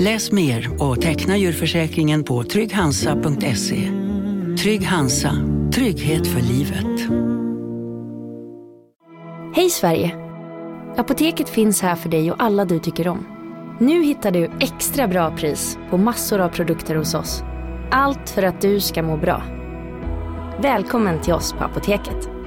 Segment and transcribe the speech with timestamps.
[0.00, 3.92] Läs mer och teckna djurförsäkringen på trygghansa.se.
[4.62, 5.32] Trygg Hansa,
[5.74, 7.10] trygghet för livet.
[9.54, 10.16] Hej Sverige!
[10.96, 13.26] Apoteket finns här för dig och alla du tycker om.
[13.80, 17.42] Nu hittar du extra bra pris på massor av produkter hos oss.
[17.90, 19.42] Allt för att du ska må bra.
[20.62, 22.39] Välkommen till oss på Apoteket.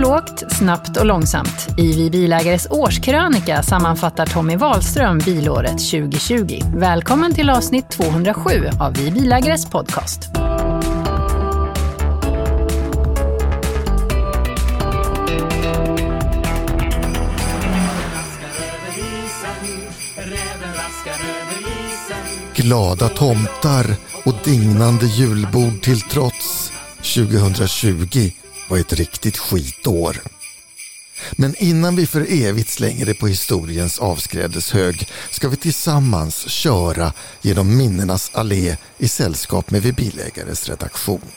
[0.00, 1.68] Och lågt, snabbt och långsamt.
[1.78, 6.60] I Vi Bilägares årskrönika sammanfattar Tommy Wahlström bilåret 2020.
[6.74, 10.20] Välkommen till avsnitt 207 av Vi Bilägares podcast.
[22.54, 23.86] Glada tomtar
[24.24, 28.39] och dignande julbord till trots 2020
[28.70, 30.22] var ett riktigt skitår.
[31.32, 37.76] Men innan vi för evigt slänger det på historiens avskrädeshög ska vi tillsammans köra genom
[37.76, 41.30] minnenas allé i sällskap med Vi bilägares redaktion.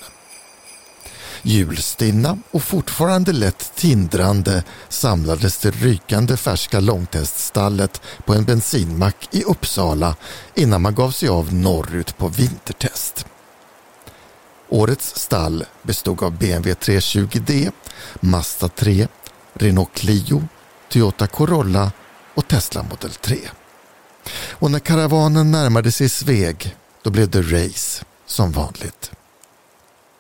[1.42, 10.16] Julstinna och fortfarande lätt tindrande samlades det rykande färska långteststallet på en bensinmack i Uppsala
[10.56, 13.26] innan man gav sig av norrut på vintertest.
[14.74, 17.72] Årets stall bestod av BMW 320D,
[18.20, 19.08] Mazda 3,
[19.54, 20.44] Renault Clio,
[20.90, 21.92] Toyota Corolla
[22.34, 23.38] och Tesla Model 3.
[24.52, 29.12] Och när karavanen närmade sig Sveg, då blev det race som vanligt.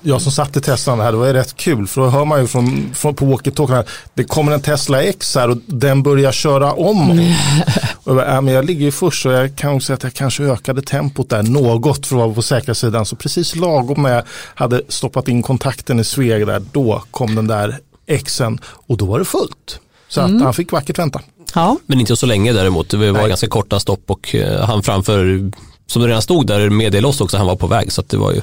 [0.01, 2.47] Jag som satt i Teslan här, det var rätt kul för då hör man ju
[2.47, 3.83] från, från på walkie
[4.13, 7.33] det kommer en Tesla X här och den börjar köra om.
[8.03, 10.03] Och jag, bara, äh, men jag ligger ju först och jag kan också säga att
[10.03, 13.05] jag kanske ökade tempot där något för att vara på säkra sidan.
[13.05, 14.23] Så precis lagom när jag
[14.55, 17.79] hade stoppat in kontakten i Sveg där, då kom den där
[18.25, 19.79] Xen och då var det fullt.
[20.07, 20.37] Så mm.
[20.37, 21.21] att han fick vackert vänta.
[21.55, 21.77] Ja.
[21.85, 23.27] Men inte så länge däremot, det var Nej.
[23.27, 25.51] ganska korta stopp och uh, han framför
[25.87, 27.91] som redan stod där meddelade oss också att han var på väg.
[27.91, 28.41] Så det var ju,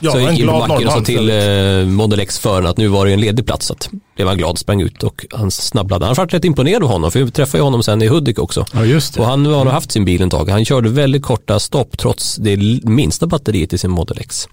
[0.00, 2.88] ja, så jag gick in på macken och sa till eh, Model X-föraren att nu
[2.88, 3.66] var det en ledig plats.
[3.66, 6.06] Så att blev han glad, sprang ut och han snabblade.
[6.06, 8.64] Han var rätt imponerad av honom, för vi träffade honom sen i Hudik också.
[8.72, 9.20] Ja, just det.
[9.20, 10.48] Och han har haft sin bil en tag.
[10.48, 14.48] Han körde väldigt korta stopp trots det minsta batteriet i sin Model X.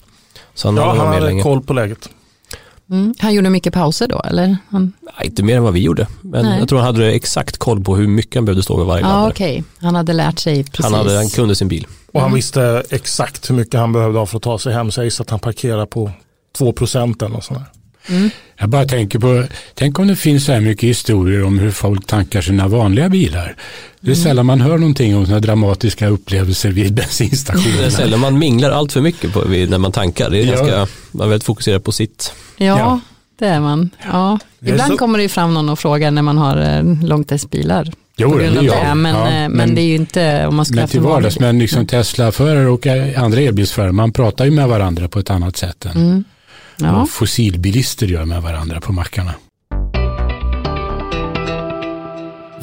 [0.54, 1.44] Så han ja, han hade länge.
[1.44, 2.10] koll på läget.
[2.92, 3.14] Mm.
[3.20, 4.58] Han gjorde mycket pauser då eller?
[4.70, 4.94] Han...
[5.02, 6.08] Nej, inte mer än vad vi gjorde.
[6.22, 6.60] Men Nej.
[6.60, 9.08] jag tror han hade exakt koll på hur mycket han behövde stå vid varje ja,
[9.08, 9.30] laddare.
[9.30, 9.64] Okay.
[9.82, 10.86] Han hade lärt sig precis.
[10.86, 11.88] Han, hade, han kunde sin bil.
[12.14, 12.36] Och han mm.
[12.36, 14.92] visste exakt hur mycket han behövde ha för att ta sig hem.
[14.92, 16.12] Sägs att han parkerar på
[16.58, 17.64] 2 procent eller sådär.
[18.10, 18.30] Mm.
[18.60, 22.08] Jag bara tänker på, tänk om det finns så här mycket historier om hur folk
[22.08, 23.56] tankar sina vanliga bilar.
[24.00, 24.24] Det är mm.
[24.24, 27.82] sällan man hör någonting om sådana dramatiska upplevelser vid bensinstationerna.
[27.82, 30.30] Det är sällan man minglar allt för mycket på, när man tankar.
[30.30, 30.52] Det är ja.
[30.56, 32.34] ganska, man är väldigt fokuserad på sitt.
[32.58, 33.00] Ja, ja.
[33.40, 33.90] det är man.
[34.12, 34.40] Ja.
[34.60, 34.98] Ibland så...
[34.98, 37.92] kommer det fram någon och frågar när man har eh, långtestsbilar.
[38.18, 38.62] Jo, det, det, det.
[38.62, 41.60] Men, ja, men, men, det är ju inte om man ska Men till vardags, men
[41.60, 42.88] liksom Tesla-förare och
[43.18, 46.24] andra elbilsförare, man pratar ju med varandra på ett annat sätt än mm.
[46.78, 46.92] Ja.
[46.92, 49.34] vad fossilbilister gör med varandra på mackarna.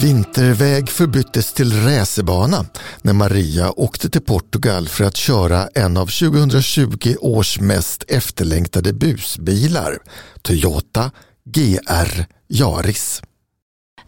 [0.00, 2.66] Vinterväg förbyttes till racerbana
[3.02, 9.98] när Maria åkte till Portugal för att köra en av 2020 års mest efterlängtade busbilar,
[10.42, 11.10] Toyota
[11.44, 13.22] GR Yaris.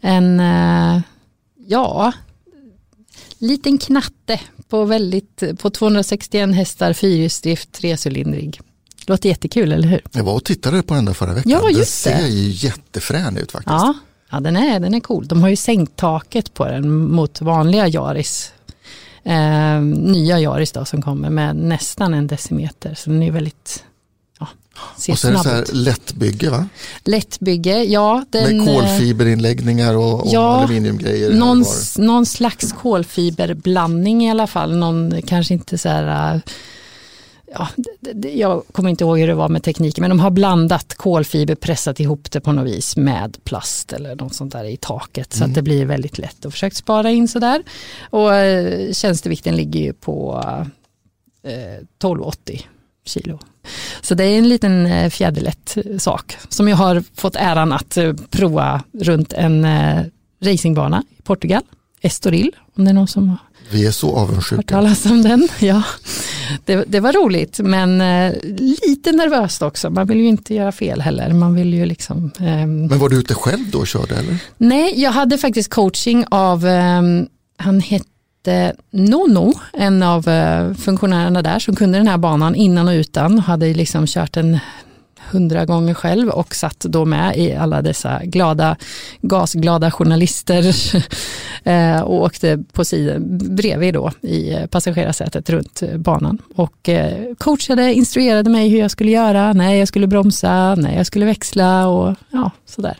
[0.00, 1.00] En uh
[1.66, 2.12] ja,
[3.38, 8.60] liten knatte på, väldigt, på 261 hästar, fyrhjulsdrift, trecylindrig.
[9.06, 10.00] Låter jättekul, eller hur?
[10.12, 11.52] Jag var och tittade på den där förra veckan.
[11.52, 13.70] Ja, just den ser ju jättefrän ut faktiskt.
[13.70, 13.94] Ja,
[14.30, 15.26] ja den, är, den är cool.
[15.26, 18.52] De har ju sänkt taket på den mot vanliga Yaris.
[19.24, 22.94] Eh, nya Yaris då som kommer med nästan en decimeter.
[22.94, 23.84] Så den är väldigt
[24.96, 26.68] Ser och så är det så här lättbygge va?
[27.04, 28.24] Lättbygge, ja.
[28.30, 31.30] Den, Med kolfiberinläggningar och, och ja, aluminiumgrejer?
[31.30, 31.64] Någon,
[31.98, 34.76] någon slags kolfiberblandning i alla fall.
[34.76, 36.40] Någon kanske inte så här äh,
[37.58, 37.68] ja,
[38.34, 42.00] jag kommer inte ihåg hur det var med tekniken, men de har blandat kolfiber, pressat
[42.00, 45.50] ihop det på något vis med plast eller något sånt där i taket så mm.
[45.50, 47.62] att det blir väldigt lätt och försökt spara in sådär.
[48.10, 50.42] Och äh, tjänstevikten ligger ju på
[51.42, 52.66] eh, 1280
[53.04, 53.38] kilo.
[54.00, 57.98] Så det är en liten eh, fjäderlätt sak som jag har fått äran att
[58.30, 59.66] prova runt en
[60.40, 61.62] racingbana i Portugal,
[62.00, 63.36] Estoril, om det är någon som
[63.70, 64.56] vi är så avundsjuka.
[64.56, 65.82] Hört talas om den, ja.
[66.64, 68.34] Det, det, var roligt men eh,
[68.88, 69.90] lite nervöst också.
[69.90, 71.32] Man vill ju inte göra fel heller.
[71.32, 74.38] Man vill ju liksom, eh, men var du ute själv då och körde eller?
[74.58, 77.02] Nej, jag hade faktiskt coaching av, eh,
[77.56, 82.92] han hette Nono, en av eh, funktionärerna där som kunde den här banan innan och
[82.92, 83.38] utan.
[83.38, 84.58] Hade liksom kört en
[85.30, 88.76] hundra gånger själv och satt då med i alla dessa glada,
[89.20, 90.74] gasglada journalister
[91.64, 93.22] eh, och åkte på sidan
[93.56, 99.52] bredvid då i passagerarsätet runt banan och eh, coachade, instruerade mig hur jag skulle göra,
[99.52, 102.96] när jag skulle bromsa, när jag skulle växla och ja, sådär.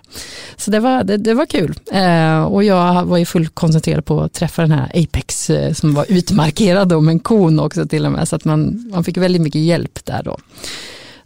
[0.57, 4.21] Så det var, det, det var kul eh, och jag var ju fullt koncentrerad på
[4.21, 8.13] att träffa den här Apex som var utmarkerad om med en kon också till och
[8.13, 10.39] med så att man, man fick väldigt mycket hjälp där då.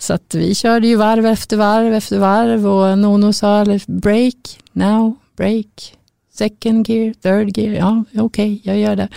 [0.00, 5.16] Så att vi körde ju varv efter varv efter varv och Nono sa break, now,
[5.36, 5.96] break,
[6.34, 9.08] second gear, third gear, ja okej, okay, jag gör det.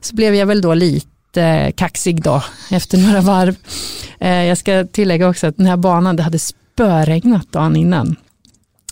[0.00, 3.56] Så blev jag väl då lite kaxig då efter några varv.
[4.20, 8.16] Eh, jag ska tillägga också att den här banan, det hade spöregnat dagen innan.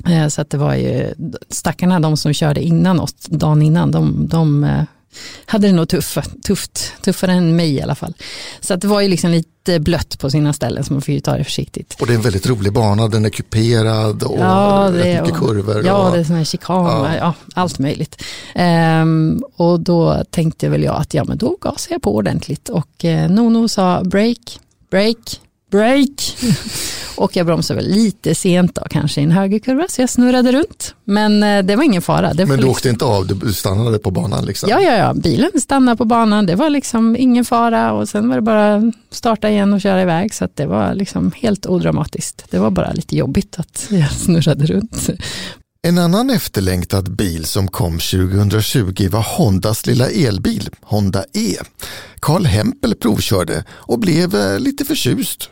[0.06, 1.14] Eh, så att det var ju
[1.50, 4.82] stackarna, de som körde innan oss dagen innan, de, de eh,
[5.46, 8.14] hade det nog tuff, tufft, tuffare än mig i alla fall.
[8.60, 11.20] Så att det var ju liksom lite blött på sina ställen så man får ju
[11.20, 11.96] ta det försiktigt.
[12.00, 15.38] Och det är en väldigt rolig bana, den är kuperad och ja, det är, mycket
[15.38, 15.86] kurvor.
[15.86, 17.18] Ja, och, det är sådana här chikaner, ja.
[17.20, 17.34] ja.
[17.54, 18.22] allt möjligt.
[18.54, 23.04] Um, och då tänkte väl jag att ja men då gasar jag på ordentligt och
[23.04, 24.60] uh, Nono sa break,
[24.90, 26.36] break, break.
[27.16, 30.94] och jag bromsade väl lite sent då kanske i en högerkurva så jag snurrade runt.
[31.04, 32.34] Men eh, det var ingen fara.
[32.34, 34.70] Det men du åkte inte av, du stannade på banan liksom?
[34.70, 36.46] Ja, ja, ja, bilen stannade på banan.
[36.46, 40.34] Det var liksom ingen fara och sen var det bara starta igen och köra iväg.
[40.34, 42.44] Så det var liksom helt odramatiskt.
[42.50, 45.10] Det var bara lite jobbigt att jag snurrade runt.
[45.82, 51.56] En annan efterlängtad bil som kom 2020 var Hondas lilla elbil, Honda E.
[52.20, 55.50] Karl Hempel provkörde och blev eh, lite förtjust.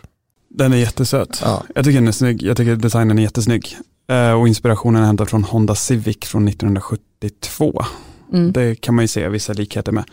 [0.56, 1.41] Den är jättesöt.
[1.44, 1.62] Ja.
[1.75, 2.43] Jag tycker den är snygg.
[2.43, 3.76] Jag tycker designen är jättesnygg.
[4.08, 7.85] Eh, och inspirationen är hämtad från Honda Civic från 1972.
[8.32, 8.53] Mm.
[8.53, 10.05] Det kan man ju se vissa likheter med.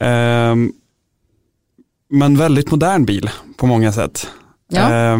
[0.00, 0.56] Eh,
[2.10, 4.26] men väldigt modern bil på många sätt.
[4.68, 4.80] Ja.
[4.80, 5.18] Eh,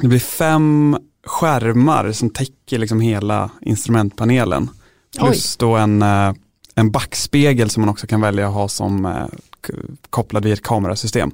[0.00, 0.96] det blir fem
[1.26, 4.70] skärmar som täcker liksom hela instrumentpanelen.
[5.18, 5.66] Plus Oj.
[5.66, 6.32] då en, eh,
[6.74, 9.26] en backspegel som man också kan välja att ha som eh,
[10.10, 11.30] kopplad vid ett kamerasystem.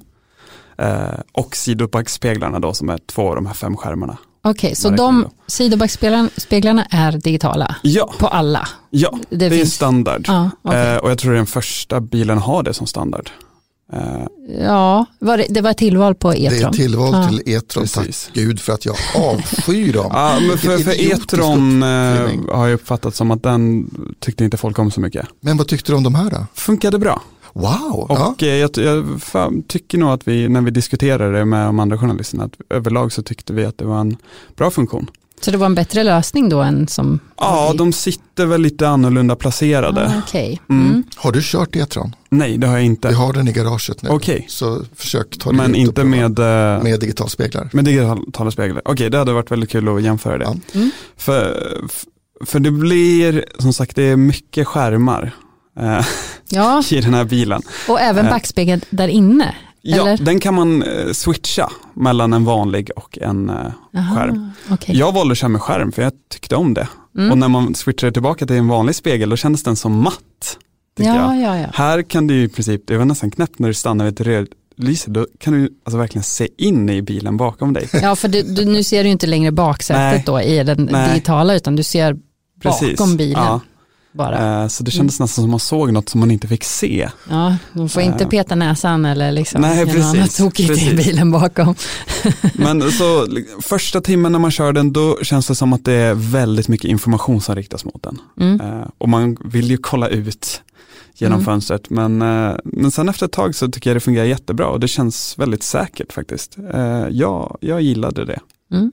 [0.78, 4.18] Eh, och sidobackspeglarna då som är två av de här fem skärmarna.
[4.46, 7.76] Okej, okay, så de sidobackspeglarna är digitala?
[7.82, 8.14] Ja.
[8.18, 8.68] På alla?
[8.90, 9.68] Ja, det, det finns...
[9.68, 10.26] är standard.
[10.28, 10.94] Ah, okay.
[10.94, 13.30] eh, och jag tror den första bilen har det som standard.
[13.92, 14.26] Eh.
[14.60, 16.58] Ja, var det, det, var tillval på E-tron.
[16.58, 17.28] Det är tillval ah.
[17.28, 20.06] till E-tron, tack gud för att jag avskyr dem.
[20.14, 24.78] ja, men för, för E-tron eh, har jag uppfattat som att den tyckte inte folk
[24.78, 25.26] om så mycket.
[25.40, 26.46] Men vad tyckte du om de här då?
[26.54, 27.22] Funkade bra.
[27.54, 28.06] Wow.
[28.08, 28.34] Och ja.
[28.46, 32.44] Eh, jag, jag tycker nog att vi, när vi diskuterade det med de andra journalisterna,
[32.44, 34.16] att överlag så tyckte vi att det var en
[34.56, 35.10] bra funktion.
[35.40, 37.20] Så det var en bättre lösning då än som?
[37.36, 40.12] Ja, de sitter väl lite annorlunda placerade.
[40.16, 40.58] Ah, okay.
[40.70, 40.90] mm.
[40.90, 41.04] Mm.
[41.16, 42.16] Har du kört E-tron?
[42.30, 43.08] Nej, det har jag inte.
[43.08, 44.10] Vi har den i garaget nu.
[44.10, 44.42] Okay.
[44.48, 47.70] Så försök ta det Men inte med, eh, med digitalspeglar?
[47.72, 48.82] Med digitala speglar.
[48.84, 50.44] Okej, okay, det hade varit väldigt kul att jämföra det.
[50.44, 50.56] Ja.
[50.74, 50.90] Mm.
[51.16, 51.60] För,
[52.44, 55.34] för det blir, som sagt, det är mycket skärmar
[56.48, 56.82] ja.
[56.90, 57.62] i den här bilen.
[57.88, 59.54] Och även eh, backspegeln där inne?
[59.82, 60.24] Ja, eller?
[60.24, 64.50] den kan man eh, switcha mellan en vanlig och en Aha, skärm.
[64.70, 64.96] Okay.
[64.96, 66.88] Jag valde att köra med skärm för jag tyckte om det.
[67.16, 67.30] Mm.
[67.30, 70.58] Och när man switchade tillbaka till en vanlig spegel då kändes den som matt.
[70.96, 71.66] Ja, ja, ja.
[71.74, 75.10] Här kan du i princip, det var nästan knäppt när du stannar vid ett rödlyse,
[75.10, 77.88] då kan du alltså verkligen se in i bilen bakom dig.
[77.92, 81.08] Ja, för du, du, nu ser du inte längre baksätet då i den Nej.
[81.08, 82.12] digitala utan du ser
[82.62, 83.16] bakom Precis.
[83.16, 83.60] bilen.
[84.14, 84.62] Bara.
[84.62, 87.10] Eh, så det kändes nästan som man såg något som man inte fick se.
[87.30, 88.30] Ja, de får inte eh.
[88.30, 91.74] peta näsan eller liksom Nej, precis, något tokigt i bilen bakom.
[92.54, 93.26] Men så
[93.62, 96.90] första timmen när man kör den då känns det som att det är väldigt mycket
[96.90, 98.18] information som riktas mot den.
[98.40, 98.60] Mm.
[98.60, 100.62] Eh, och man vill ju kolla ut
[101.14, 101.44] genom mm.
[101.44, 101.90] fönstret.
[101.90, 102.18] Men,
[102.64, 105.62] men sen efter ett tag så tycker jag det fungerar jättebra och det känns väldigt
[105.62, 106.56] säkert faktiskt.
[107.10, 108.40] Ja, jag gillade det.
[108.72, 108.92] Mm.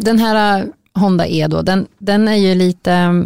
[0.00, 3.24] Den här Honda E då, den, den är ju lite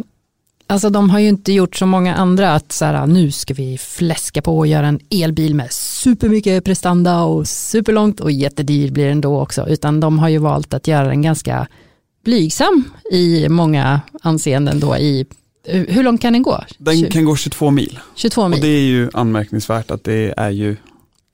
[0.73, 3.79] Alltså de har ju inte gjort som många andra att så här, nu ska vi
[3.79, 9.21] fläska på och göra en elbil med supermycket prestanda och superlångt och jättedyr blir den
[9.21, 11.67] då också, utan de har ju valt att göra den ganska
[12.25, 15.26] blygsam i många anseenden då i
[15.64, 16.64] hur långt kan den gå?
[16.79, 17.99] Den kan gå 22 mil.
[18.14, 18.59] 22 mil.
[18.59, 20.76] Och det är ju anmärkningsvärt att det är ju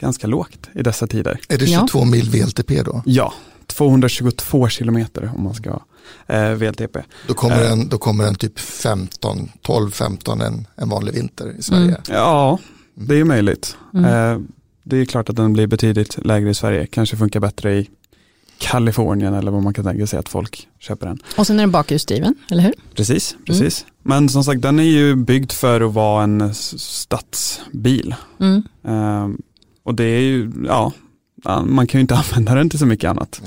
[0.00, 1.40] ganska lågt i dessa tider.
[1.49, 2.04] Är det 22 ja.
[2.04, 3.02] mil VLTP då?
[3.07, 3.33] Ja,
[3.78, 5.85] 222 kilometer om man ska ha
[6.26, 6.99] eh, VLTP.
[7.26, 7.73] Då kommer, eh.
[7.73, 11.85] en, då kommer en typ 15, 12, 15 en, en vanlig vinter i Sverige.
[11.85, 12.00] Mm.
[12.08, 12.58] Ja,
[12.94, 13.76] det är möjligt.
[13.94, 14.04] Mm.
[14.04, 14.40] Eh,
[14.85, 16.87] det är klart att den blir betydligt lägre i Sverige.
[16.87, 17.88] Kanske funkar bättre i
[18.58, 21.18] Kalifornien eller vad man kan tänka sig att folk köper den.
[21.37, 22.75] Och sen är den bakhjulsdriven, eller hur?
[22.94, 23.44] Precis, mm.
[23.44, 23.82] precis.
[23.82, 23.92] Mm.
[24.02, 28.14] Men som sagt den är ju byggd för att vara en stadsbil.
[28.40, 28.62] Mm.
[28.88, 29.37] Uh,
[29.82, 30.92] och det är ju, ja,
[31.66, 33.40] man kan ju inte använda den till så mycket annat.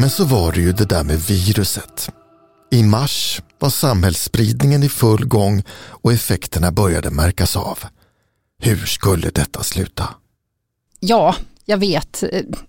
[0.00, 2.10] Men så var det ju det där med viruset.
[2.70, 7.78] I mars var samhällsspridningen i full gång och effekterna började märkas av.
[8.62, 10.08] Hur skulle detta sluta?
[11.00, 12.24] Ja, jag vet,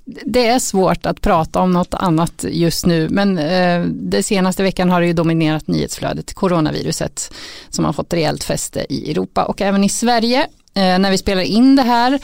[0.06, 4.90] det är svårt att prata om något annat just nu, men eh, den senaste veckan
[4.90, 7.34] har det ju dominerat nyhetsflödet, coronaviruset,
[7.70, 10.48] som har fått rejält fäste i Europa och även i Sverige.
[10.74, 12.20] Eh, när vi spelar in det här,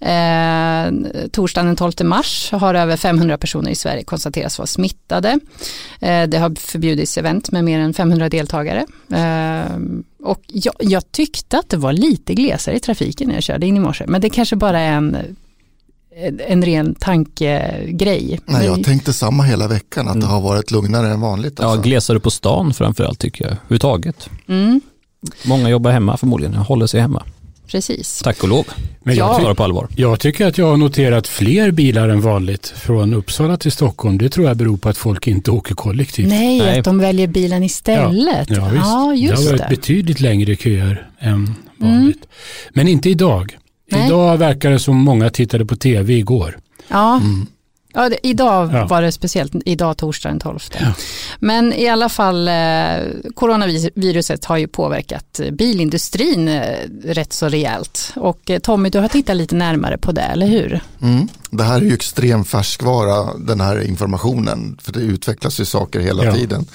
[0.00, 0.92] eh,
[1.30, 5.38] torsdagen den 12 mars, har över 500 personer i Sverige konstaterats vara smittade.
[6.00, 8.86] Eh, det har förbjudits event med mer än 500 deltagare.
[9.12, 9.76] Eh,
[10.22, 13.76] och jag, jag, tyckte att det var lite glesare i trafiken när jag körde in
[13.76, 15.36] i morse, men det kanske bara är en
[16.48, 18.40] en ren tankegrej.
[18.46, 20.20] Nej, jag tänkte samma hela veckan, att mm.
[20.20, 21.60] det har varit lugnare än vanligt.
[21.60, 21.76] Alltså.
[21.76, 24.28] Ja, glesare på stan framförallt tycker jag, överhuvudtaget.
[24.48, 24.80] Mm.
[25.44, 27.22] Många jobbar hemma förmodligen, håller sig hemma.
[27.70, 28.22] Precis.
[28.24, 28.66] Tack och lov.
[29.02, 29.54] Men jag, ja.
[29.54, 29.88] på allvar.
[29.96, 34.18] jag tycker att jag har noterat fler bilar än vanligt från Uppsala till Stockholm.
[34.18, 36.28] Det tror jag beror på att folk inte åker kollektivt.
[36.28, 36.78] Nej, Nej.
[36.78, 38.50] att de väljer bilen istället.
[38.50, 38.84] Ja, ja, visst.
[38.84, 39.76] ja just det har varit det.
[39.76, 42.16] betydligt längre köer än vanligt.
[42.16, 42.28] Mm.
[42.72, 43.56] Men inte idag.
[43.90, 44.06] Nej.
[44.06, 46.58] Idag verkar det som många tittade på tv igår.
[46.88, 47.16] Ja.
[47.16, 47.46] Mm.
[47.92, 48.86] Ja, det, idag ja.
[48.86, 50.58] var det speciellt, idag torsdag den 12.
[50.80, 50.92] Ja.
[51.38, 52.54] Men i alla fall, eh,
[53.34, 56.62] coronaviruset har ju påverkat bilindustrin eh,
[57.04, 58.12] rätt så rejält.
[58.16, 60.80] Och eh, Tommy, du har tittat lite närmare på det, eller hur?
[61.02, 61.28] Mm.
[61.50, 66.24] Det här är ju extrem färskvara, den här informationen, för det utvecklas ju saker hela
[66.24, 66.34] ja.
[66.34, 66.66] tiden.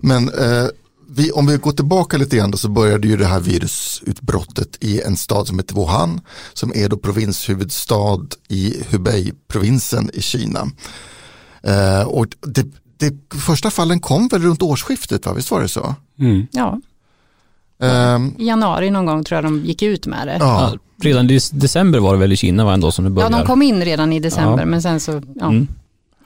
[0.00, 0.66] Men eh,
[1.14, 5.00] vi, om vi går tillbaka lite grann då, så började ju det här virusutbrottet i
[5.00, 6.20] en stad som heter Wuhan
[6.52, 10.66] som är då provinshuvudstad i Hubei-provinsen i Kina.
[11.62, 12.66] Eh, och det,
[12.96, 15.32] det, första fallen kom väl runt årsskiftet, va?
[15.32, 15.94] visst var det så?
[16.18, 16.46] Mm.
[16.50, 16.80] Ja.
[17.78, 20.36] Um, I januari någon gång tror jag de gick ut med det.
[20.40, 20.74] Ja.
[21.02, 23.34] redan i december var det väl i Kina va, ändå som det började?
[23.34, 24.66] Ja, de kom in redan i december ja.
[24.66, 25.68] men sen så ja, mm.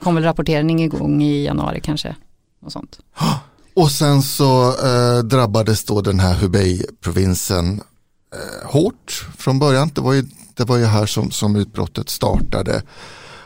[0.03, 2.15] kom väl rapporteringen igång i januari kanske.
[2.65, 2.99] Och sånt.
[3.77, 7.81] Och sen så eh, drabbades då den här Hubei-provinsen
[8.33, 9.91] eh, hårt från början.
[9.93, 12.81] Det var ju, det var ju här som, som utbrottet startade.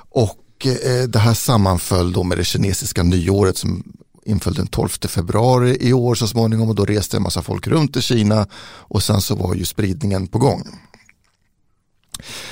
[0.10, 3.84] Och eh, det här sammanföll då med det kinesiska nyåret som
[4.26, 7.98] inföll den 12 februari i år så småningom och då reste en massa folk runt
[7.98, 10.64] i Kina och sen så var ju spridningen på gång.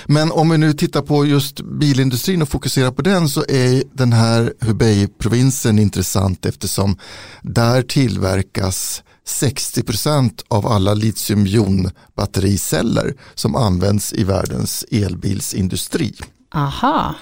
[0.05, 4.13] Men om vi nu tittar på just bilindustrin och fokuserar på den så är den
[4.13, 6.97] här Hubei-provinsen intressant eftersom
[7.41, 16.15] där tillverkas 60% av alla litiumjonbattericeller som används i världens elbilsindustri.
[16.53, 17.15] Aha.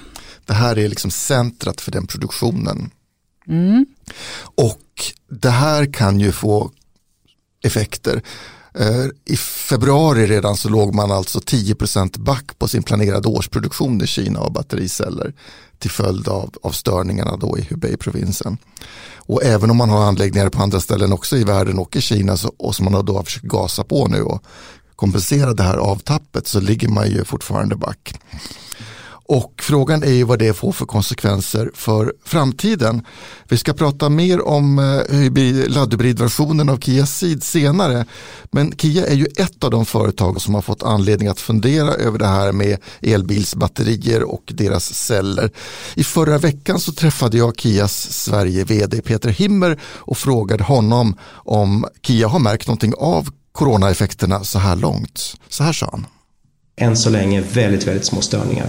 [0.46, 2.90] Det här är liksom centrat för den produktionen.
[3.48, 3.86] Mm.
[4.54, 6.70] Och det här kan ju få
[7.64, 8.22] effekter.
[8.78, 14.06] Eh, I februari redan så låg man alltså 10% back på sin planerade årsproduktion i
[14.06, 15.34] Kina av battericeller
[15.78, 18.56] till följd av, av störningarna då i Hubei-provinsen.
[19.16, 22.36] Och även om man har anläggningar på andra ställen också i världen och i Kina
[22.36, 24.42] så, och som man då har försökt gasa på nu och
[24.96, 28.14] kompensera det här avtappet så ligger man ju fortfarande back.
[29.28, 33.02] Och frågan är ju vad det får för konsekvenser för framtiden.
[33.48, 38.06] Vi ska prata mer om eh, laddhybridversionen av Kia Ceed senare.
[38.50, 42.18] Men Kia är ju ett av de företag som har fått anledning att fundera över
[42.18, 45.50] det här med elbilsbatterier och deras celler.
[45.94, 52.28] I förra veckan så träffade jag Kias Sverige-vd Peter Himmer och frågade honom om Kia
[52.28, 55.36] har märkt någonting av coronaeffekterna så här långt.
[55.48, 56.06] Så här sa han.
[56.76, 58.68] Än så länge väldigt, väldigt små störningar.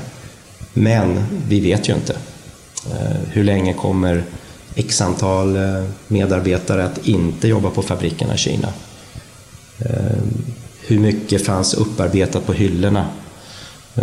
[0.74, 2.16] Men vi vet ju inte.
[2.86, 4.24] Eh, hur länge kommer
[4.76, 8.74] x antal eh, medarbetare att inte jobba på fabrikerna i Kina?
[9.80, 10.18] Eh,
[10.82, 13.08] hur mycket fanns upparbetat på hyllorna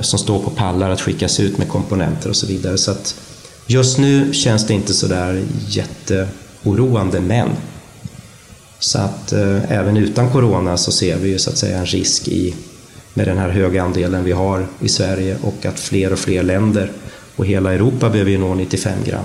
[0.01, 2.79] som står på pallar att skickas ut med komponenter och så vidare.
[2.79, 3.21] Så att
[3.67, 7.49] just nu känns det inte sådär jätteoroande, men
[8.79, 9.33] så att
[9.69, 12.55] även utan corona så ser vi ju så att säga en risk i
[13.17, 16.93] med den här höga andelen vi har i Sverige och att fler och fler länder
[17.37, 19.25] och hela Europa behöver ju nå 95 gram.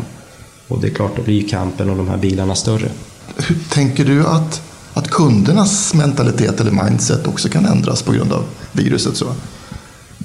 [0.68, 2.90] Och det är klart, då blir ju kampen om de här bilarna större.
[3.36, 4.62] Hur tänker du att,
[4.94, 9.18] att kundernas mentalitet eller mindset också kan ändras på grund av viruset.
[9.18, 9.26] Så.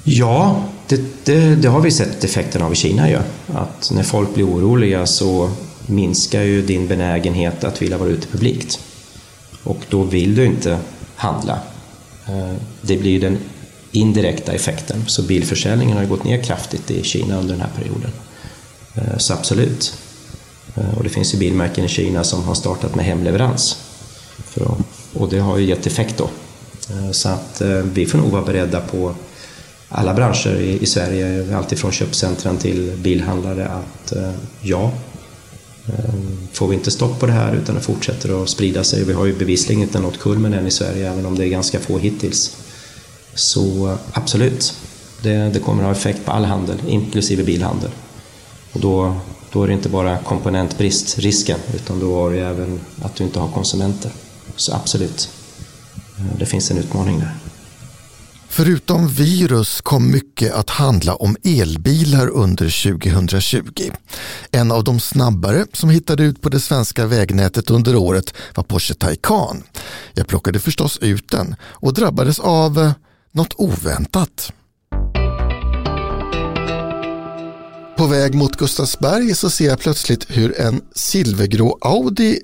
[0.03, 3.17] Ja, det, det, det, har vi sett effekten av i Kina ju.
[3.53, 5.51] Att när folk blir oroliga så
[5.85, 8.79] minskar ju din benägenhet att vilja vara ute publikt.
[9.63, 10.79] Och då vill du inte
[11.15, 11.59] handla.
[12.27, 13.37] Eh, det blir den
[13.91, 15.03] indirekta effekten.
[15.07, 18.11] Så bilförsäljningen har gått ner kraftigt i Kina under den här perioden.
[18.95, 19.97] Eh, så absolut.
[20.75, 23.77] Eh, och det finns ju bilmärken i Kina som har startat med hemleverans.
[25.13, 26.29] Och det har ju gett effekt då.
[26.89, 29.15] Eh, så att vi får nog vara beredda på
[29.89, 34.13] alla branscher i, i Sverige, alltifrån köpcentren till bilhandlare, att
[34.61, 34.91] ja,
[36.51, 39.25] Får vi inte stopp på det här utan det fortsätter att sprida sig, vi har
[39.25, 42.57] ju bevisligen inte nått kulmen än i Sverige, även om det är ganska få hittills,
[43.37, 44.73] så absolut,
[45.21, 47.91] det, det kommer att ha effekt på all handel, inklusive bilhandel.
[48.73, 49.15] Och då,
[49.51, 53.47] då är det inte bara komponentbristrisken, utan då har det även att du inte har
[53.47, 54.11] konsumenter.
[54.55, 55.29] Så absolut,
[56.17, 57.35] eh, det finns en utmaning där.
[58.49, 63.91] Förutom virus kom mycket att handla om elbilar under 2020.
[64.51, 68.93] En av de snabbare som hittade ut på det svenska vägnätet under året var Porsche
[68.93, 69.63] Taycan.
[70.13, 72.93] Jag plockade förstås ut den och drabbades av
[73.37, 74.53] något oväntat.
[77.97, 82.39] På väg mot Gustavsberg så ser jag plötsligt hur en silvergrå Audi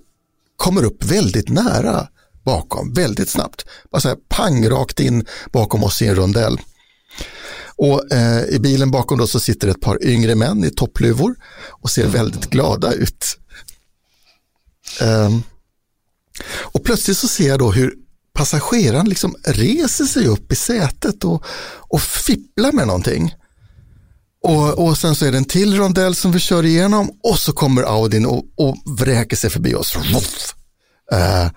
[0.57, 2.07] kommer upp väldigt nära
[2.45, 3.65] bakom väldigt snabbt.
[3.91, 6.59] Bara så här pang rakt in bakom oss i en rondell.
[7.75, 11.35] Och eh, i bilen bakom då så sitter ett par yngre män i toppluvor
[11.69, 13.37] och ser väldigt glada ut.
[15.01, 15.43] Um,
[16.45, 18.02] och plötsligt så ser jag då hur
[18.33, 21.45] passageraren liksom reser sig upp i sätet och,
[21.77, 23.35] och fipplar med någonting.
[24.43, 27.53] Och, och sen så är det en till rondell som vi kör igenom och så
[27.53, 29.95] kommer Audin och, och vräker sig förbi oss.
[31.13, 31.49] Uh,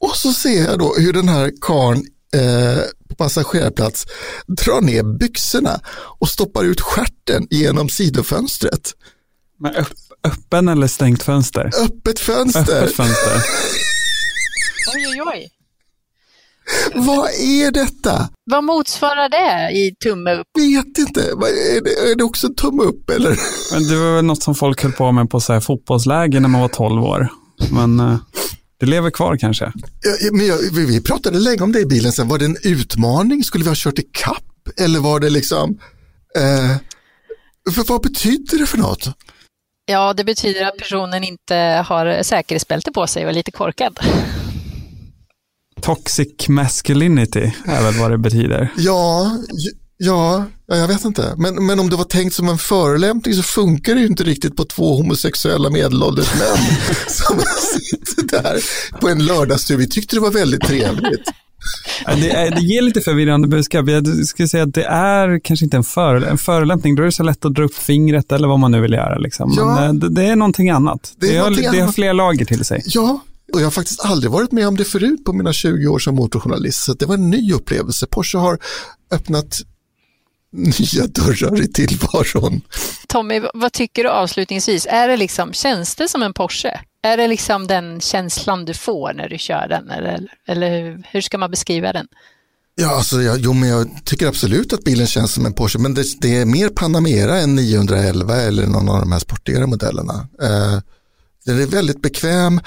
[0.00, 4.06] och så ser jag då hur den här karn eh, på passagerarplats
[4.46, 5.80] drar ner byxorna
[6.18, 8.94] och stoppar ut skärten genom sidofönstret.
[9.58, 9.92] Men öpp,
[10.24, 11.70] öppen eller stängt fönster?
[11.82, 12.60] Öppet fönster.
[12.60, 13.36] Öppet fönster.
[14.94, 15.57] oj, oj, oj.
[16.94, 18.28] Vad är detta?
[18.50, 20.46] Vad motsvarar det i tumme upp?
[20.58, 21.20] Vet inte.
[21.20, 23.38] Är det, är det också tumme upp eller?
[23.72, 26.48] Men det var väl något som folk höll på med på så här fotbollsläger när
[26.48, 27.28] man var 12 år.
[27.72, 28.16] Men eh,
[28.80, 29.64] det lever kvar kanske.
[29.64, 32.28] Ja, men jag, vi pratade länge om det i bilen sen.
[32.28, 33.44] Var det en utmaning?
[33.44, 34.44] Skulle vi ha kört i kapp?
[34.80, 35.78] Eller var det liksom...
[36.36, 36.76] Eh,
[37.74, 39.08] för vad betyder det för något?
[39.90, 44.00] Ja, det betyder att personen inte har säkerhetsbälte på sig och är lite korkad.
[45.80, 48.72] Toxic masculinity är väl vad det betyder.
[48.76, 49.32] Ja,
[50.00, 51.34] Ja, jag vet inte.
[51.36, 54.56] Men, men om det var tänkt som en förolämpning så funkar det ju inte riktigt
[54.56, 56.76] på två homosexuella medelålders män
[57.08, 57.38] som
[57.80, 58.60] sitter där
[59.00, 59.76] på en lördagstur.
[59.76, 61.30] Vi tyckte det var väldigt trevligt.
[62.06, 63.88] Det, är, det ger lite förvirrande budskap.
[63.88, 66.94] Jag skulle säga att det är kanske inte en, för, en förolämpning.
[66.94, 69.18] Då är det så lätt att dra upp fingret eller vad man nu vill göra.
[69.18, 69.54] Liksom.
[69.56, 71.12] Ja, Men eh, det, det, är någonting annat.
[71.16, 72.82] Det, det, har, någonting det har fler lager till sig.
[72.86, 73.20] Ja,
[73.52, 76.14] och jag har faktiskt aldrig varit med om det förut på mina 20 år som
[76.14, 76.84] motorjournalist.
[76.84, 78.06] Så det var en ny upplevelse.
[78.06, 78.58] Porsche har
[79.10, 79.58] öppnat
[80.52, 82.60] nya dörrar i tillvaron.
[83.08, 84.86] Tommy, vad tycker du avslutningsvis?
[84.90, 86.80] Är det liksom, känns det som en Porsche?
[87.02, 89.90] Är det liksom den känslan du får när du kör den?
[89.90, 92.06] Eller, eller hur ska man beskriva den?
[92.80, 95.94] Ja, alltså, jag, jo, men jag tycker absolut att bilen känns som en Porsche, men
[95.94, 100.28] det, det är mer Panamera än 911 eller någon av de här sportigare modellerna.
[100.42, 100.78] Eh,
[101.48, 102.56] den är väldigt bekväm.
[102.56, 102.62] Eh,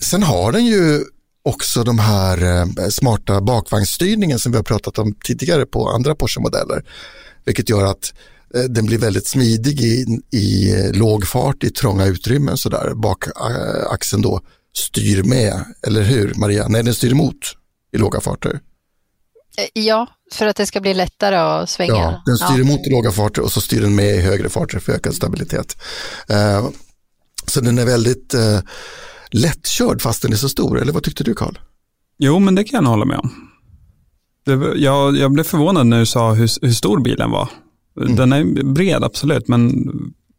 [0.00, 1.04] sen har den ju
[1.44, 6.84] också de här eh, smarta bakvagnsstyrningen som vi har pratat om tidigare på andra Porsche-modeller.
[7.44, 8.14] Vilket gör att
[8.54, 12.94] eh, den blir väldigt smidig i, i låg fart i trånga utrymmen sådär.
[12.94, 14.40] Bakaxeln då
[14.76, 16.68] styr med, eller hur Maria?
[16.68, 17.56] Nej, den styr emot
[17.92, 18.60] i låga farter.
[19.72, 21.94] Ja, för att det ska bli lättare att svänga.
[21.94, 22.60] Ja, den styr ja.
[22.60, 25.76] emot i låga farter och så styr den med i högre farter för ökad stabilitet.
[27.50, 28.34] Så den är väldigt
[29.30, 31.58] lättkörd fast den är så stor, eller vad tyckte du Karl?
[32.18, 33.50] Jo, men det kan jag hålla med om.
[34.44, 37.48] Det, jag, jag blev förvånad när du sa hur, hur stor bilen var.
[38.00, 38.16] Mm.
[38.16, 39.84] Den är bred, absolut, men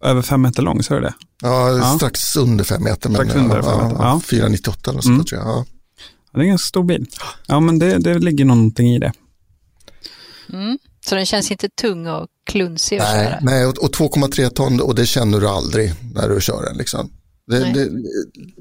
[0.03, 1.95] över fem meter lång, så är det Ja, ja.
[1.97, 3.09] strax under fem meter.
[3.09, 4.03] Strax men, under fem meter.
[4.03, 5.17] Ja, 498 eller mm.
[5.17, 5.49] sånt tror jag.
[5.49, 5.65] Ja.
[6.33, 7.05] Det är en ganska stor bil.
[7.47, 9.13] Ja, men det, det ligger någonting i det.
[10.53, 10.77] Mm.
[11.05, 13.39] Så den känns inte tung och klunsig att nej, köra?
[13.41, 16.77] Nej, och, och 2,3 ton och det känner du aldrig när du kör den.
[16.77, 17.11] Liksom.
[17.47, 17.89] Det, det,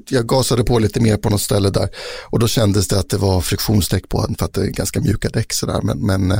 [0.09, 1.89] jag gasade på lite mer på något ställe där
[2.25, 5.01] och då kändes det att det var friktionsdäck på den för att det är ganska
[5.01, 5.81] mjuka däck sådär.
[5.83, 6.31] Men, men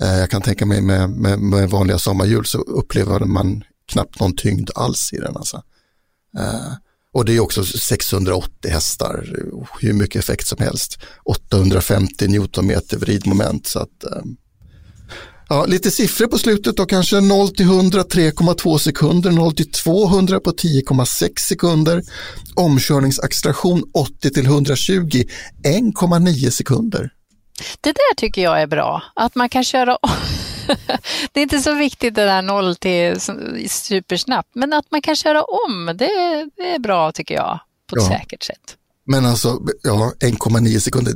[0.00, 4.36] eh, jag kan tänka mig med, med, med vanliga sommarhjul så upplever man knappt någon
[4.36, 5.36] tyngd alls i den.
[5.36, 5.62] Alltså.
[6.38, 6.72] Eh,
[7.14, 9.28] och det är också 680 hästar,
[9.80, 10.98] hur mycket effekt som helst.
[11.24, 14.22] 850 newtonmeter vridmoment så att eh,
[15.52, 20.40] Ja, lite siffror på slutet då, kanske 0 till 100 3,2 sekunder, 0 till 200
[20.40, 22.02] på 10,6 sekunder,
[22.54, 25.22] omkörningsacceleration 80 till 120
[25.64, 27.10] 1,9 sekunder.
[27.80, 29.98] Det där tycker jag är bra, att man kan köra
[31.32, 33.20] det är inte så viktigt det där 0 till
[33.68, 37.60] supersnabbt, men att man kan köra om, det, det är bra tycker jag,
[37.90, 38.18] på ett ja.
[38.18, 38.76] säkert sätt.
[39.06, 41.14] Men alltså, ja, 1,9 sekunder,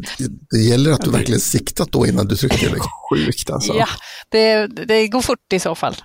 [0.50, 2.78] det gäller att du verkligen siktat då innan du trycker.
[3.10, 3.74] Sjukt alltså.
[3.74, 3.86] Ja,
[4.28, 5.96] det, det går fort i så fall.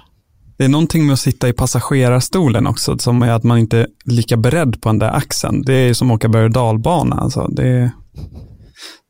[0.58, 3.88] Det är någonting med att sitta i passagerarstolen också, som är att man inte är
[4.06, 5.62] lika beredd på den där axeln.
[5.62, 7.16] Det är som att åka berg och dalbana.
[7.16, 7.48] Alltså.
[7.48, 7.92] Det,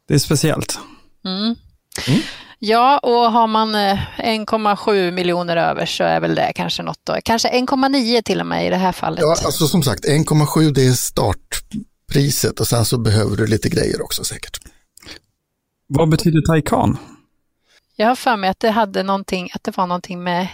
[0.07, 0.79] det är speciellt.
[1.25, 1.55] Mm.
[2.07, 2.21] Mm.
[2.59, 7.17] Ja, och har man 1,7 eh, miljoner över så är väl det kanske något då.
[7.23, 9.19] Kanske 1,9 till och med i det här fallet.
[9.21, 10.93] Ja, alltså som sagt 1,7 det är
[12.11, 14.59] startpriset och sen så behöver du lite grejer också säkert.
[15.87, 16.97] Vad betyder Taycan?
[17.95, 20.47] Jag har för mig att det hade någonting, att det var någonting med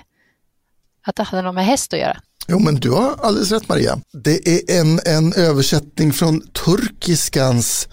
[1.06, 2.18] att det hade något med häst att göra.
[2.48, 4.00] Jo, men du har alldeles rätt Maria.
[4.24, 7.88] Det är en, en översättning från turkiskans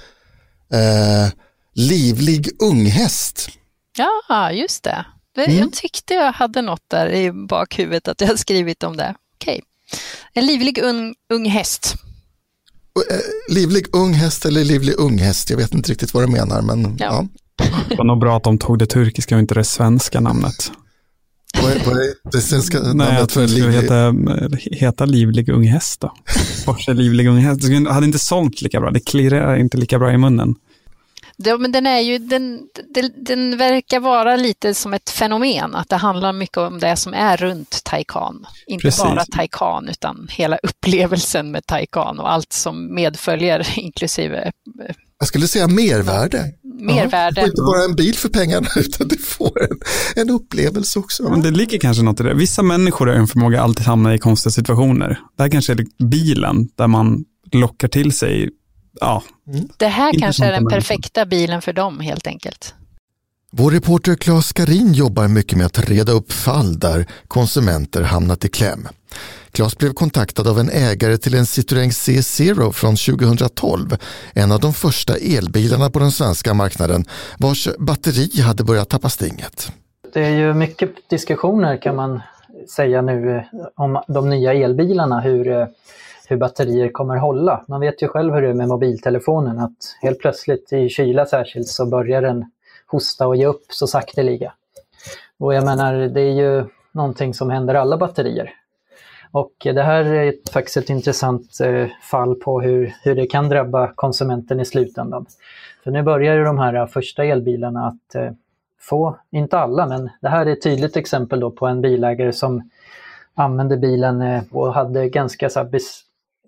[0.73, 1.33] eh,
[1.75, 3.49] livlig unghäst.
[3.97, 5.05] Ja, just det.
[5.37, 5.59] Mm.
[5.59, 9.15] Jag tyckte jag hade något där i bakhuvudet att jag skrivit om det.
[9.35, 9.63] Okej.
[10.33, 11.95] En livlig ung, ung häst.
[13.11, 16.63] Eh, livlig ung häst eller livlig ung häst, jag vet inte riktigt vad du menar.
[16.63, 17.27] Men, ja.
[17.57, 17.67] Ja.
[17.89, 20.73] Det var nog bra att de tog det turkiska och inte det svenska namnet.
[21.63, 23.73] Vad är, vad är det svenska Nej, namnet för en livlig?
[23.73, 24.15] Heta,
[24.59, 26.13] heta livlig ung häst då.
[26.65, 27.61] Porsche livlig ung häst.
[27.63, 30.55] Det hade inte sålt lika bra, det klirrar inte lika bra i munnen.
[31.37, 32.61] Ja, men den, är ju, den,
[32.95, 37.15] den, den, verkar vara lite som ett fenomen, att det handlar mycket om det som
[37.15, 38.47] är runt Taycan.
[38.67, 39.05] Inte Precis.
[39.05, 44.53] bara Taycan, utan hela upplevelsen med Taycan och allt som medföljer, inklusive
[44.89, 46.53] eh, jag skulle säga mervärde.
[46.81, 47.41] Mervärde.
[47.41, 49.79] Ja, inte bara en bil för pengarna utan du får en,
[50.17, 51.23] en upplevelse också.
[51.23, 52.35] Men det ligger kanske något i det.
[52.35, 55.21] Vissa människor har en förmåga att alltid hamna i konstiga situationer.
[55.37, 58.51] Det här kanske är bilen där man lockar till sig
[59.01, 59.23] ja.
[59.49, 59.69] Mm.
[59.77, 62.75] Det här kanske är den perfekta bilen för dem helt enkelt.
[63.57, 68.49] Vår reporter Claes Skarin jobbar mycket med att reda upp fall där konsumenter hamnat i
[68.49, 68.89] kläm.
[69.53, 73.97] Claes blev kontaktad av en ägare till en Citroën C0 från 2012,
[74.35, 77.05] en av de första elbilarna på den svenska marknaden
[77.39, 79.73] vars batteri hade börjat tappa stinget.
[80.13, 82.23] Det är ju mycket diskussioner kan man
[82.77, 83.45] säga nu
[83.77, 85.69] om de nya elbilarna, hur
[86.29, 87.65] hur batterier kommer hålla.
[87.69, 91.69] Man vet ju själv hur det är med mobiltelefonen att helt plötsligt i kyla särskilt
[91.69, 92.51] så börjar den
[92.87, 94.53] hosta och ge upp så sakteliga.
[95.39, 98.51] Och jag menar, det är ju någonting som händer alla batterier.
[99.35, 103.93] Och det här är faktiskt ett intressant eh, fall på hur, hur det kan drabba
[103.95, 105.27] konsumenten i slutändan.
[105.85, 108.33] För nu börjar ju de här eh, första elbilarna att eh,
[108.81, 112.71] få, inte alla, men det här är ett tydligt exempel då på en bilägare som
[113.35, 115.65] använde bilen och hade ganska så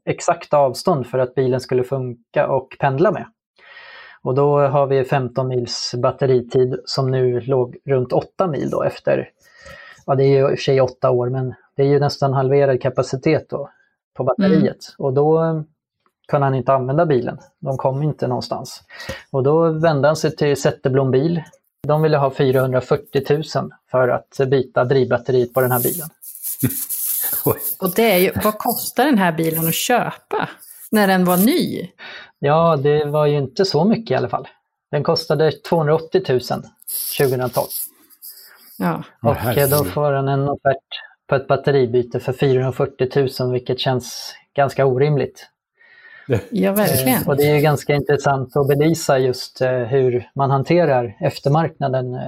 [0.07, 3.27] exakta avstånd för att bilen skulle funka och pendla med.
[4.23, 9.31] Och då har vi 15 mils batteritid som nu låg runt 8 mil då efter,
[10.07, 12.35] ja det är ju i och för sig 8 år men det är ju nästan
[12.35, 13.71] halverad kapacitet då
[14.17, 14.65] på batteriet.
[14.65, 14.77] Mm.
[14.99, 15.61] Och då eh,
[16.29, 17.39] kunde han inte använda bilen.
[17.59, 18.83] De kom inte någonstans.
[19.31, 21.43] Och då vände han sig till Zetterblom bil.
[21.87, 26.09] De ville ha 440 000 för att byta drivbatteriet på den här bilen.
[27.79, 30.49] Och det är ju, vad kostar den här bilen att köpa
[30.91, 31.89] när den var ny?
[32.39, 34.49] Ja, det var ju inte så mycket i alla fall.
[34.91, 36.41] Den kostade 280 000
[37.19, 37.67] 2012.
[38.79, 39.03] Ja.
[39.23, 40.85] Och oh, då får han en offert
[41.27, 45.49] på ett batteribyte för 440 000 vilket känns ganska orimligt.
[46.51, 47.23] Ja, verkligen.
[47.23, 52.15] Eh, och det är ju ganska intressant att belysa just eh, hur man hanterar eftermarknaden
[52.15, 52.21] eh,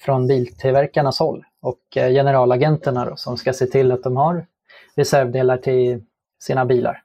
[0.00, 4.46] från biltillverkarnas håll och eh, generalagenterna då, som ska se till att de har
[4.94, 6.04] reservdelar till
[6.40, 7.02] sina bilar.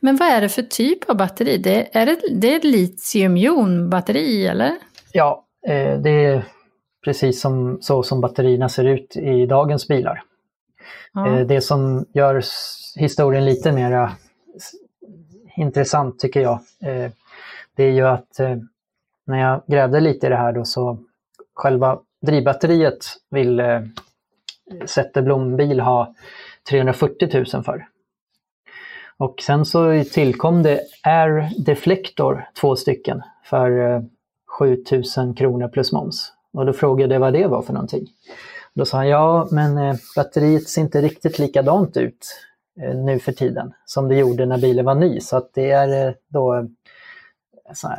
[0.00, 1.58] Men vad är det för typ av batteri?
[1.58, 4.72] Det, är det, det ett litiumjonbatteri eller?
[5.12, 6.44] Ja, eh, det är
[7.04, 10.22] precis som, så som batterierna ser ut i dagens bilar.
[11.12, 11.28] Ja.
[11.28, 12.42] Eh, det som gör
[12.96, 14.10] historien lite mer
[15.56, 16.60] intressant tycker jag,
[17.76, 18.40] det är ju att
[19.26, 20.98] när jag grävde lite i det här då så
[21.54, 23.80] själva drivbatteriet vill eh,
[24.86, 26.14] Zetterblom bil ha
[26.70, 27.86] 340 000 för.
[29.16, 34.02] Och sen så tillkom det Air Deflector, två stycken, för eh,
[34.58, 36.32] 7000 kronor plus moms.
[36.52, 38.06] Och då frågade jag vad det var för någonting.
[38.74, 42.26] Då sa han, ja men eh, batteriet ser inte riktigt likadant ut
[42.80, 45.20] eh, nu för tiden som det gjorde när bilen var ny.
[45.20, 46.64] Så att det är eh, då eh,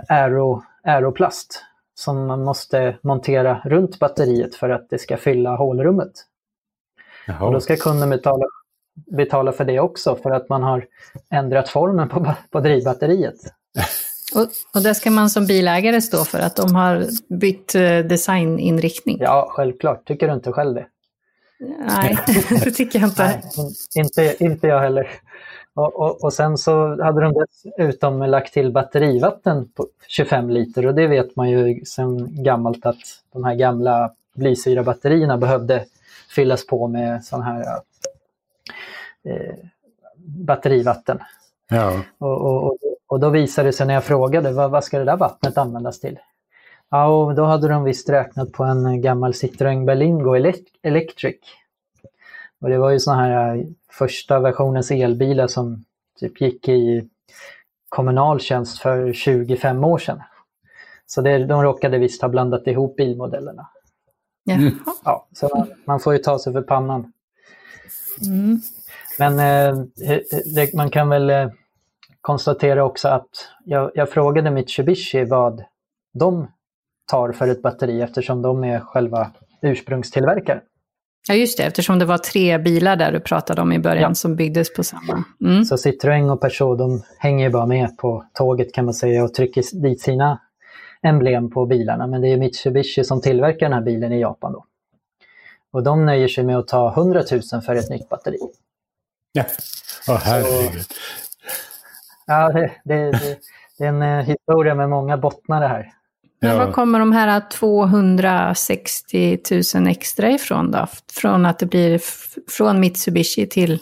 [0.09, 1.63] aero, aeroplast
[1.95, 6.11] som man måste montera runt batteriet för att det ska fylla hålrummet.
[7.27, 7.45] Jaha.
[7.45, 8.45] Och då ska kunden betala,
[9.17, 10.85] betala för det också för att man har
[11.29, 13.35] ändrat formen på, på drivbatteriet.
[14.35, 17.05] Och, och det ska man som bilägare stå för, att de har
[17.39, 19.17] bytt eh, designinriktning?
[19.21, 20.07] Ja, självklart.
[20.07, 20.87] Tycker du inte själv det?
[21.85, 22.17] Nej,
[22.49, 23.23] det tycker jag inte.
[23.23, 23.43] Nej,
[23.95, 25.07] inte, inte jag heller.
[25.75, 30.95] Och, och, och, sen så hade de dessutom lagt till batterivatten på 25 liter och
[30.95, 33.01] det vet man ju sedan gammalt att
[33.33, 35.85] de här gamla blysyrabatterierna behövde
[36.35, 37.61] fyllas på med sån här
[39.23, 39.55] eh,
[40.25, 41.19] batterivatten.
[41.69, 42.03] Ja.
[42.17, 45.17] Och, och, och, då visade det sig när jag frågade vad, vad ska det där
[45.17, 46.19] vattnet användas till?
[46.89, 50.35] Ja, och då hade de visst räknat på en gammal Citroën Berlingo
[50.81, 51.35] Electric.
[52.61, 53.65] Och det var ju såna här
[53.97, 55.83] första versionens elbilar som
[56.19, 57.09] typ gick i
[57.89, 60.21] kommunal tjänst för 25 år sedan.
[61.05, 63.69] Så det, de råkade visst ha blandat ihop bilmodellerna.
[64.51, 64.79] Mm.
[65.03, 67.13] Ja, så man, man, får ju ta sig för pannan.
[68.25, 68.59] Mm.
[69.19, 69.85] Men eh,
[70.55, 71.49] det, man kan väl eh,
[72.21, 73.29] konstatera också att
[73.65, 75.63] jag, jag frågade Mitsubishi vad
[76.13, 76.47] de
[77.11, 80.61] tar för ett batteri eftersom de är själva ursprungstillverkaren.
[81.27, 84.15] Ja just det, eftersom det var tre bilar där du pratade om i början ja.
[84.15, 85.23] som byggdes på samma.
[85.41, 85.65] Mm.
[85.65, 89.81] Så Citroën och Peugeot de hänger bara med på tåget kan man säga och trycker
[89.81, 90.39] dit sina
[91.03, 92.07] emblem på bilarna.
[92.07, 94.53] Men det är Mitsubishi som tillverkar den här bilen i Japan.
[94.53, 94.65] Då.
[95.71, 98.37] Och de nöjer sig med att ta 100 000 för ett nytt batteri.
[99.31, 99.43] Ja,
[100.07, 100.83] oh, herregud.
[102.27, 103.39] ja, det, det, det,
[103.77, 105.93] det är en eh, historia med många bottnar det här.
[106.43, 109.39] Men var kommer de här 260
[109.75, 110.87] 000 extra ifrån då?
[111.13, 112.01] Från att det blir
[112.47, 113.79] från Mitsubishi till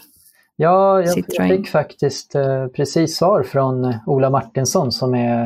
[0.62, 5.44] Ja, jag, jag fick faktiskt eh, precis svar från eh, Ola Martinsson som är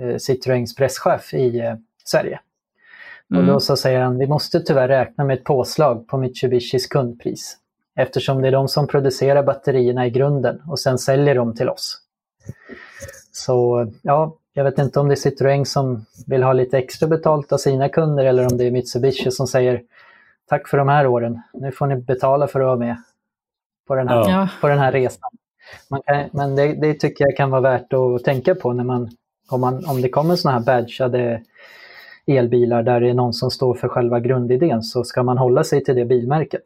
[0.00, 2.40] eh, Citroëns presschef i eh, Sverige.
[3.30, 3.42] Mm.
[3.42, 7.56] Och då så säger han, vi måste tyvärr räkna med ett påslag på Mitsubishis kundpris.
[7.96, 11.98] Eftersom det är de som producerar batterierna i grunden och sen säljer dem till oss.
[13.32, 17.52] Så ja, jag vet inte om det är Citroën som vill ha lite extra betalt
[17.52, 19.82] av sina kunder eller om det är Mitsubishi som säger
[20.48, 22.96] tack för de här åren, nu får ni betala för att vara med
[23.86, 24.48] på den här, ja.
[24.60, 25.30] på den här resan.
[26.06, 29.10] Kan, men det, det, tycker jag kan vara värt att tänka på när man,
[29.50, 31.42] om, man, om det kommer sådana här badgade
[32.26, 35.84] elbilar där det är någon som står för själva grundidén så ska man hålla sig
[35.84, 36.64] till det bilmärket.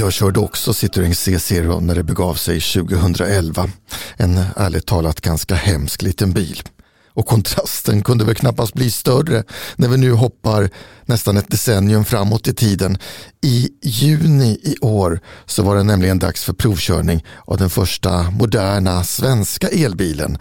[0.00, 3.70] Jag körde också Citroën C0 när det begav sig 2011.
[4.16, 6.62] En ärligt talat ganska hemsk liten bil.
[7.08, 9.44] Och kontrasten kunde väl knappast bli större
[9.76, 10.70] när vi nu hoppar
[11.04, 12.98] nästan ett decennium framåt i tiden.
[13.42, 19.04] I juni i år så var det nämligen dags för provkörning av den första moderna
[19.04, 20.38] svenska elbilen.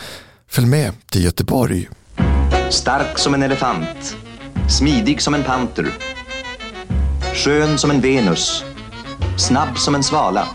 [0.49, 1.89] Följ med till Göteborg.
[2.69, 4.15] Stark som en elefant,
[4.69, 5.93] smidig som en panter,
[7.33, 8.63] skön som en Venus
[9.39, 10.47] Snabb som en svala.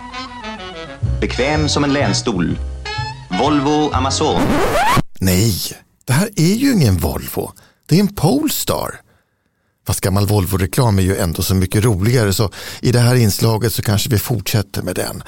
[1.20, 2.58] Bekväm som en länstol.
[3.40, 4.42] Volvo Amazon.
[5.20, 5.54] Nej,
[6.04, 7.52] det här är ju ingen Volvo.
[7.86, 9.00] Det är en Polestar.
[9.86, 13.82] Fast gammal Volvo-reklam är ju ändå så mycket roligare så i det här inslaget så
[13.82, 15.22] kanske vi fortsätter med den.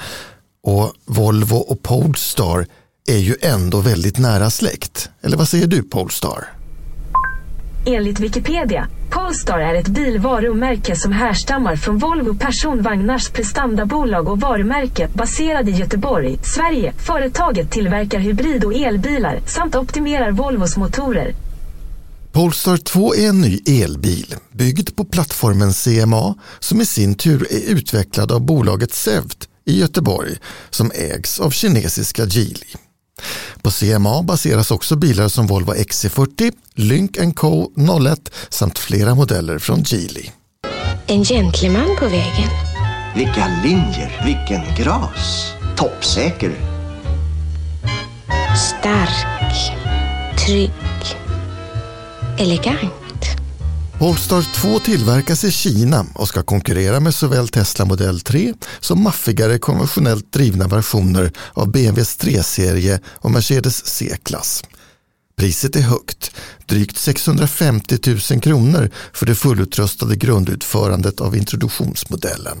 [0.63, 2.67] Och Volvo och Polestar
[3.09, 5.09] är ju ändå väldigt nära släkt.
[5.21, 6.56] Eller vad säger du Polestar?
[7.85, 15.69] Enligt Wikipedia, Polestar är ett bilvarumärke som härstammar från Volvo Personvagnars prestandabolag och varumärke baserad
[15.69, 16.93] i Göteborg, Sverige.
[16.97, 21.35] Företaget tillverkar hybrid och elbilar samt optimerar Volvos motorer.
[22.31, 27.71] Polestar 2 är en ny elbil byggd på plattformen CMA som i sin tur är
[27.71, 30.37] utvecklad av bolaget Sevt i Göteborg
[30.69, 32.86] som ägs av kinesiska Geely.
[33.61, 37.71] På CMA baseras också bilar som Volvo XC40, Lynk Co
[38.11, 40.29] 01 samt flera modeller från Geely.
[41.07, 42.49] En gentleman på vägen.
[43.15, 45.53] Vilka linjer, vilken gras.
[45.77, 46.51] Toppsäker.
[48.57, 49.55] Stark,
[50.45, 50.71] trygg,
[52.37, 53.06] elegant.
[53.99, 59.59] Polestar 2 tillverkas i Kina och ska konkurrera med såväl Tesla Model 3 som maffigare
[59.59, 64.63] konventionellt drivna versioner av BMWs 3-serie och Mercedes C-klass.
[65.37, 66.31] Priset är högt,
[66.65, 67.97] drygt 650
[68.31, 72.57] 000 kronor för det fullutrustade grundutförandet av introduktionsmodellen.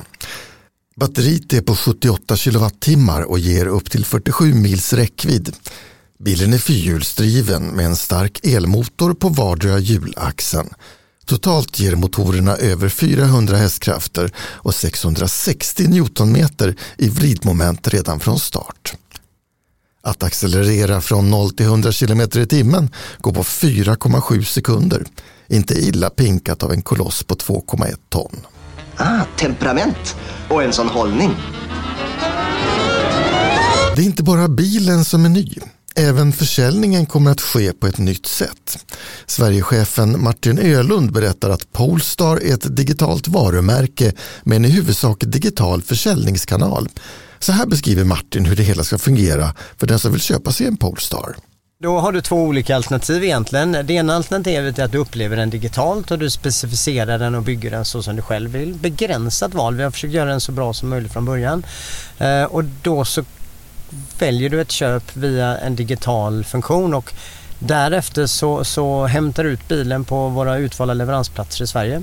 [0.95, 5.55] Batteriet är på 78 kilowattimmar och ger upp till 47 mils räckvidd.
[6.19, 10.69] Bilen är fyrhjulsdriven med en stark elmotor på vardera hjulaxeln
[11.27, 18.93] Totalt ger motorerna över 400 hästkrafter och 660 newtonmeter i vridmoment redan från start.
[20.01, 25.03] Att accelerera från 0 till 100 km i timmen går på 4,7 sekunder.
[25.47, 28.39] Inte illa pinkat av en koloss på 2,1 ton.
[28.97, 30.15] Ah, temperament
[30.49, 31.35] och en sån hållning.
[33.95, 35.55] Det är inte bara bilen som är ny.
[35.99, 38.85] Även försäljningen kommer att ske på ett nytt sätt.
[39.25, 45.81] Sverigechefen Martin Ölund berättar att Polestar är ett digitalt varumärke med en i huvudsak digital
[45.81, 46.89] försäljningskanal.
[47.39, 50.67] Så här beskriver Martin hur det hela ska fungera för den som vill köpa sig
[50.67, 51.35] en Polestar.
[51.79, 53.71] Då har du två olika alternativ egentligen.
[53.71, 57.71] Det ena alternativet är att du upplever den digitalt och du specificerar den och bygger
[57.71, 58.73] den så som du själv vill.
[58.73, 61.65] Begränsat val, vi har försökt göra den så bra som möjligt från början.
[62.17, 63.23] Eh, och då så
[64.19, 67.13] väljer du ett köp via en digital funktion och
[67.59, 72.01] därefter så, så hämtar du ut bilen på våra utvalda leveransplatser i Sverige.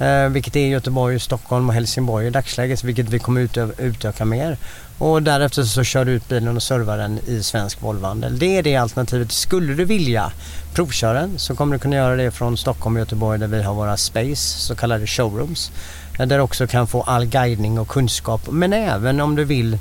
[0.00, 4.56] Eh, vilket är Göteborg, Stockholm och Helsingborg i dagsläget, vilket vi kommer utö utöka mer.
[4.98, 8.38] Och därefter så kör du ut bilen och servar den i svensk Volvohandel.
[8.38, 9.32] Det är det alternativet.
[9.32, 10.32] Skulle du vilja
[10.74, 13.74] provköra den så kommer du kunna göra det från Stockholm och Göteborg där vi har
[13.74, 15.72] våra Space, så kallade showrooms.
[16.18, 19.78] Eh, där du också kan få all guidning och kunskap men även om du vill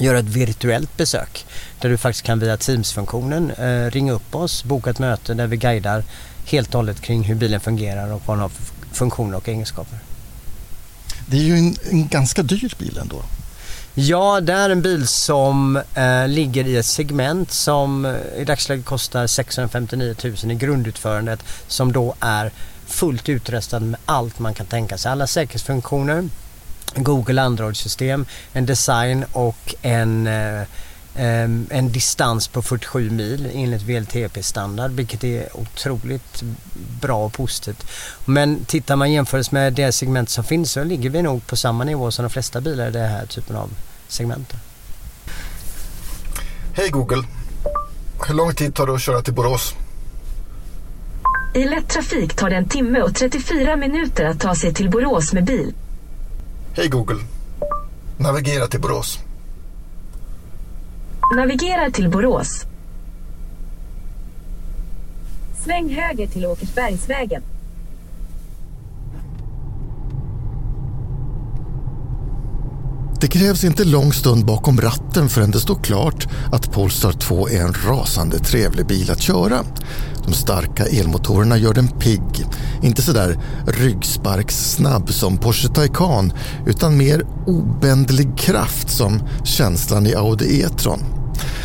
[0.00, 1.46] göra ett virtuellt besök
[1.80, 5.56] där du faktiskt kan via Teams-funktionen eh, ringa upp oss, boka ett möte där vi
[5.56, 6.04] guidar
[6.46, 9.98] helt och hållet kring hur bilen fungerar och vad den har för funktioner och egenskaper.
[11.26, 13.22] Det är ju en, en ganska dyr bil ändå.
[13.94, 18.84] Ja, det är en bil som eh, ligger i ett segment som eh, i dagsläget
[18.84, 22.50] kostar 659 000 i grundutförandet som då är
[22.86, 25.12] fullt utrustad med allt man kan tänka sig.
[25.12, 26.28] Alla säkerhetsfunktioner,
[27.04, 30.62] Google Android-system, en design och en eh,
[31.70, 36.42] en distans på 47 mil enligt VLTP-standard vilket är otroligt
[37.00, 37.86] bra och positivt.
[38.24, 41.84] Men tittar man jämfört med det segment som finns så ligger vi nog på samma
[41.84, 43.70] nivå som de flesta bilar i den här typen av
[44.08, 44.52] segment.
[46.72, 47.24] Hej Google.
[48.26, 49.74] Hur lång tid tar det att köra till Borås?
[51.54, 55.32] I lätt trafik tar det en timme och 34 minuter att ta sig till Borås
[55.32, 55.74] med bil.
[56.78, 57.18] Hej Google.
[58.18, 59.18] Navigera till Borås.
[61.36, 62.64] Navigera till Borås.
[65.64, 67.42] Sväng höger till Åkersbergsvägen.
[73.20, 77.60] Det krävs inte lång stund bakom ratten förrän det står klart att Polestar 2 är
[77.60, 79.64] en rasande trevlig bil att köra.
[80.28, 82.46] De starka elmotorerna gör den pigg.
[82.82, 86.32] Inte sådär ryggsparkssnabb som Porsche Taycan
[86.66, 91.00] utan mer obändlig kraft som känslan i Audi E-tron.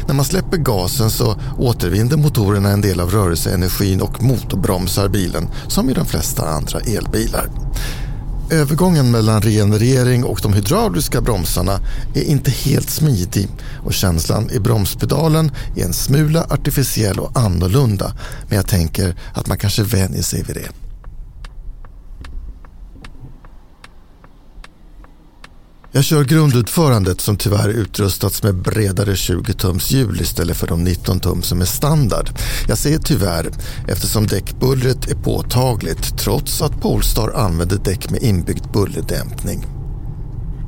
[0.08, 5.90] När man släpper gasen så återvinner motorerna en del av rörelseenergin och motorbromsar bilen som
[5.90, 7.50] i de flesta andra elbilar.
[8.52, 11.80] Övergången mellan regenerering och de hydrauliska bromsarna
[12.14, 13.48] är inte helt smidig
[13.84, 18.14] och känslan i bromspedalen är en smula artificiell och annorlunda
[18.48, 20.83] men jag tänker att man kanske vänjer sig vid det.
[25.96, 31.42] Jag kör grundutförandet som tyvärr utrustats med bredare 20-tums hjul istället för de 19 tum
[31.42, 32.30] som är standard.
[32.68, 33.52] Jag säger tyvärr
[33.88, 39.66] eftersom däckbullret är påtagligt trots att Polestar använder däck med inbyggd bullerdämpning.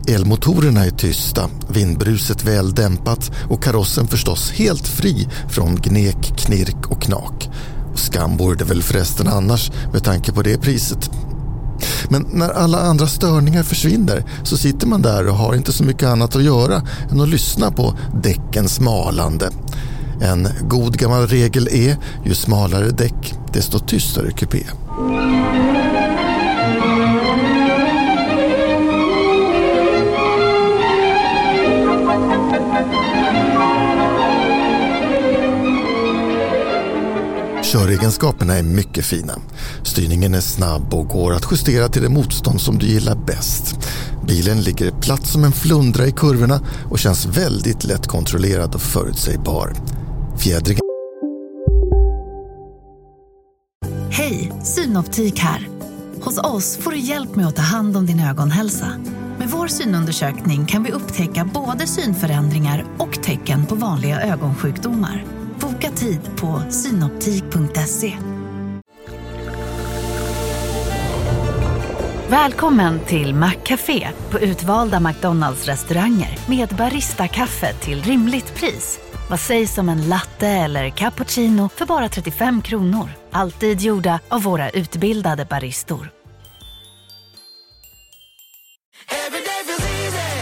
[0.07, 7.01] Elmotorerna är tysta, vindbruset väl dämpat och karossen förstås helt fri från gnek, knirk och
[7.01, 7.49] knak.
[7.95, 11.09] Skam vore det väl förresten annars med tanke på det priset.
[12.09, 16.09] Men när alla andra störningar försvinner så sitter man där och har inte så mycket
[16.09, 19.49] annat att göra än att lyssna på däckens malande.
[20.21, 24.63] En god gammal regel är ju smalare däck desto tystare kupé.
[37.75, 39.33] Köregenskaperna är mycket fina.
[39.83, 43.75] Styrningen är snabb och går att justera till det motstånd som du gillar bäst.
[44.27, 49.73] Bilen ligger platt som en flundra i kurvorna och känns väldigt lättkontrollerad och förutsägbar.
[50.37, 50.81] Fjädringen
[54.09, 55.69] Hej, Synoptik här.
[56.21, 58.87] Hos oss får du hjälp med att ta hand om din ögonhälsa.
[59.37, 65.44] Med vår synundersökning kan vi upptäcka både synförändringar och tecken på vanliga ögonsjukdomar.
[65.59, 68.17] Boka tid på synoptik.se.
[72.29, 78.99] Välkommen till Maccafé på utvalda McDonalds restauranger med Baristakaffe till rimligt pris.
[79.29, 83.09] Vad sägs om en latte eller cappuccino för bara 35 kronor?
[83.31, 86.09] Alltid gjorda av våra utbildade baristor.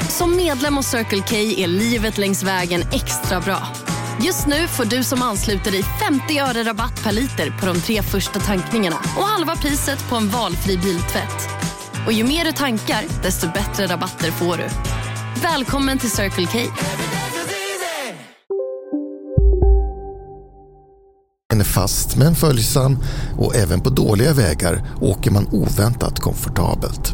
[0.09, 3.59] Som medlem hos Circle K är livet längs vägen extra bra.
[4.21, 8.01] Just nu får du som ansluter dig 50 öre rabatt per liter på de tre
[8.01, 11.49] första tankningarna och halva priset på en valfri biltvätt.
[12.05, 14.67] Och ju mer du tankar, desto bättre rabatter får du.
[15.41, 16.59] Välkommen till Circle K.
[21.49, 22.97] Den är fast men följsam
[23.37, 27.13] och även på dåliga vägar åker man oväntat komfortabelt.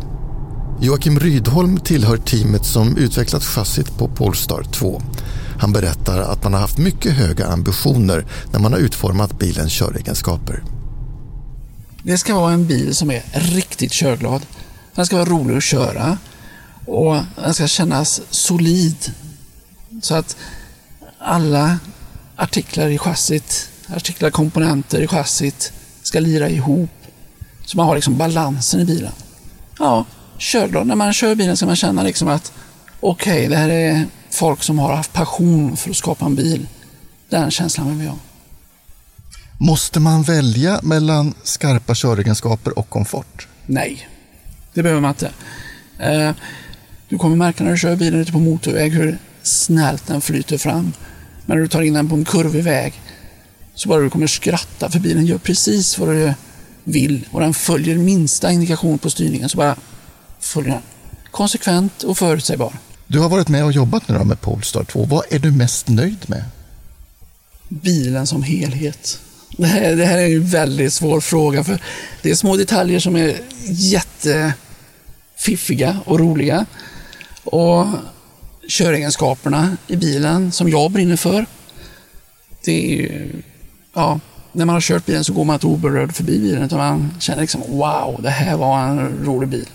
[0.82, 5.02] Joakim Rydholm tillhör teamet som utvecklat chassit på Polestar 2.
[5.60, 10.64] Han berättar att man har haft mycket höga ambitioner när man har utformat bilens köregenskaper.
[12.04, 14.46] Det ska vara en bil som är riktigt körglad.
[14.96, 16.18] Den ska vara rolig att köra
[16.86, 19.14] och den ska kännas solid.
[20.02, 20.38] Så att
[21.18, 21.80] alla
[22.36, 26.90] artiklar i chassit, artiklar komponenter i chassit ska lira ihop.
[27.66, 29.12] Så man har liksom balansen i bilen.
[29.80, 30.06] Ja,
[30.38, 30.88] körglad.
[30.88, 32.52] När man kör bilen ska man känna liksom att
[33.00, 36.68] okej, okay, det här är folk som har haft passion för att skapa en bil.
[37.30, 38.18] Den känslan vill vi ha.
[39.58, 43.48] Måste man välja mellan skarpa köregenskaper och komfort?
[43.66, 44.08] Nej,
[44.74, 45.32] det behöver man inte.
[46.00, 46.32] Eh,
[47.10, 50.94] du kommer märka när du kör bilen ute på motorväg hur snällt den flyter fram.
[51.46, 52.94] Men när du tar in den på en kurvig väg
[53.76, 56.34] så bara du kommer skratta för bilen gör precis vad du
[56.84, 59.76] vill och den följer minsta indikation på styrningen så bara
[60.40, 60.82] följer den.
[61.32, 62.74] Konsekvent och förutsägbar.
[63.12, 65.06] Du har varit med och jobbat nu med Polestar 2.
[65.06, 66.44] Vad är du mest nöjd med?
[67.68, 69.20] Bilen som helhet.
[69.58, 71.82] Det här, det här är en väldigt svår fråga för
[72.22, 76.66] det är små detaljer som är jättefiffiga och roliga.
[77.44, 77.88] Och
[78.68, 81.46] köregenskaperna i bilen som jag brinner för.
[82.64, 83.32] Det är ju,
[83.94, 84.20] ja,
[84.52, 87.42] när man har kört bilen så går man inte oberörd förbi bilen utan man känner
[87.42, 89.70] liksom wow, det här var en rolig bil.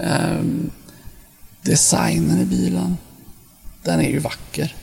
[0.00, 0.70] Um,
[1.64, 2.96] designen i bilen,
[3.82, 4.74] den är ju vacker.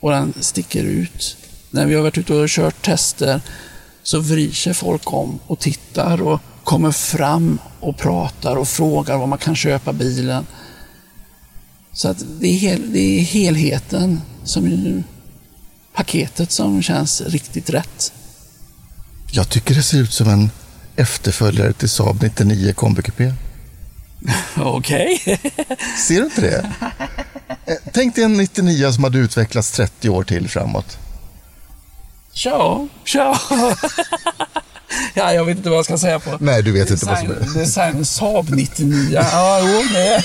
[0.00, 1.36] Och den sticker ut.
[1.70, 3.40] När vi har varit ute och kört tester
[4.02, 9.26] så vrider sig folk om och tittar och kommer fram och pratar och frågar var
[9.26, 10.46] man kan köpa bilen.
[11.92, 15.02] Så att det är, hel, det är helheten, som
[15.94, 18.12] paketet som känns riktigt rätt.
[19.32, 20.50] Jag tycker det ser ut som en
[20.96, 23.32] efterföljare till Saab 99 kombikupé.
[24.56, 25.40] Okej.
[25.98, 26.72] Ser du inte det?
[27.68, 30.98] Eh, tänk dig en 99 som hade utvecklats 30 år till framåt.
[32.32, 33.38] Ja, ja.
[35.14, 36.36] ja, jag vet inte vad jag ska säga på.
[36.40, 37.60] Nej, du vet design, inte vad som är.
[37.60, 39.20] Design Saab 99.
[39.32, 40.22] Ja, jo, det.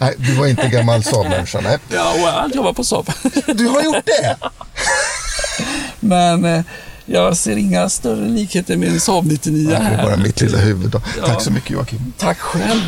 [0.00, 1.78] nej, du var inte gammal Saab-människa, nej.
[1.88, 3.12] Ja, jag jobbar på Saab.
[3.46, 4.36] Du har gjort det?
[6.00, 6.64] Men eh,
[7.06, 9.90] jag ser inga större likheter med en Saab 99 här.
[9.90, 10.90] Det är bara mitt lilla huvud.
[10.90, 11.00] Då.
[11.18, 11.26] Ja.
[11.26, 12.12] Tack så mycket Joakim.
[12.18, 12.80] Tack själv.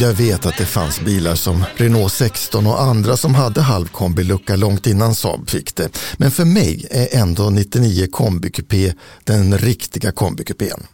[0.00, 4.86] Jag vet att det fanns bilar som Renault 16 och andra som hade halvkombilucka långt
[4.86, 5.88] innan Saab fick det.
[6.16, 8.94] Men för mig är ändå 99 kombikupé
[9.24, 10.86] den riktiga kombikupén.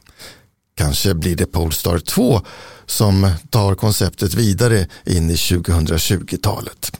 [0.77, 2.41] Kanske blir det Polestar 2
[2.87, 6.93] som tar konceptet vidare in i 2020-talet.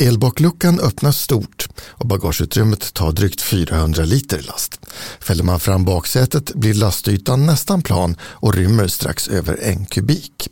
[0.00, 4.80] Elbakluckan öppnas stort och bagageutrymmet tar drygt 400 liter last.
[5.20, 10.50] Fäller man fram baksätet blir lastytan nästan plan och rymmer strax över en kubik.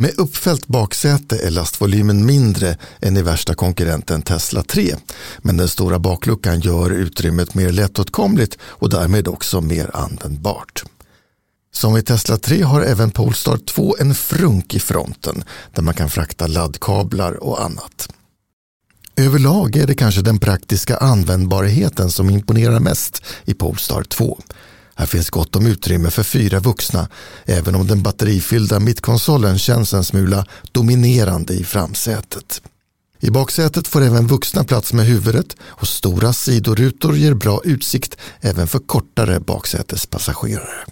[0.00, 4.94] Med uppfällt baksäte är lastvolymen mindre än i värsta konkurrenten Tesla 3.
[5.38, 10.82] Men den stora bakluckan gör utrymmet mer lättåtkomligt och därmed också mer användbart.
[11.72, 15.44] Som i Tesla 3 har även Polestar 2 en frunk i fronten
[15.74, 18.08] där man kan frakta laddkablar och annat.
[19.16, 24.38] Överlag är det kanske den praktiska användbarheten som imponerar mest i Polestar 2.
[24.94, 27.08] Här finns gott om utrymme för fyra vuxna,
[27.44, 32.62] även om den batterifyllda mittkonsolen känns en smula dominerande i framsätet.
[33.20, 38.66] I baksätet får även vuxna plats med huvudet och stora sidorutor ger bra utsikt även
[38.66, 40.84] för kortare baksätespassagerare.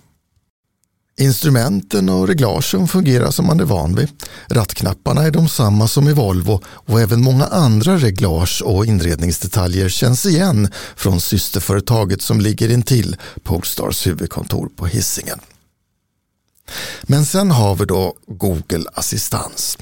[1.21, 4.09] Instrumenten och reglagen fungerar som man är van vid.
[4.49, 10.27] Rattknapparna är de samma som i Volvo och även många andra reglage och inredningsdetaljer känns
[10.27, 15.41] igen från systerföretaget som ligger intill Polestars huvudkontor på Hisingen.
[17.03, 19.79] Men sen har vi då Google Assistans.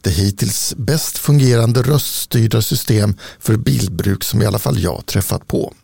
[0.00, 5.74] Det hittills bäst fungerande röststyrda system för bilbruk som i alla fall jag träffat på.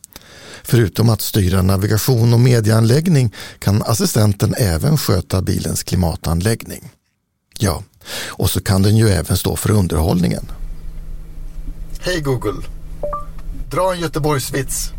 [0.63, 6.91] Förutom att styra navigation och medieanläggning kan assistenten även sköta bilens klimatanläggning.
[7.59, 7.83] Ja,
[8.29, 10.45] och så kan den ju även stå för underhållningen.
[12.01, 12.63] Hej Google!
[13.71, 14.93] Dra en Göteborgsvits.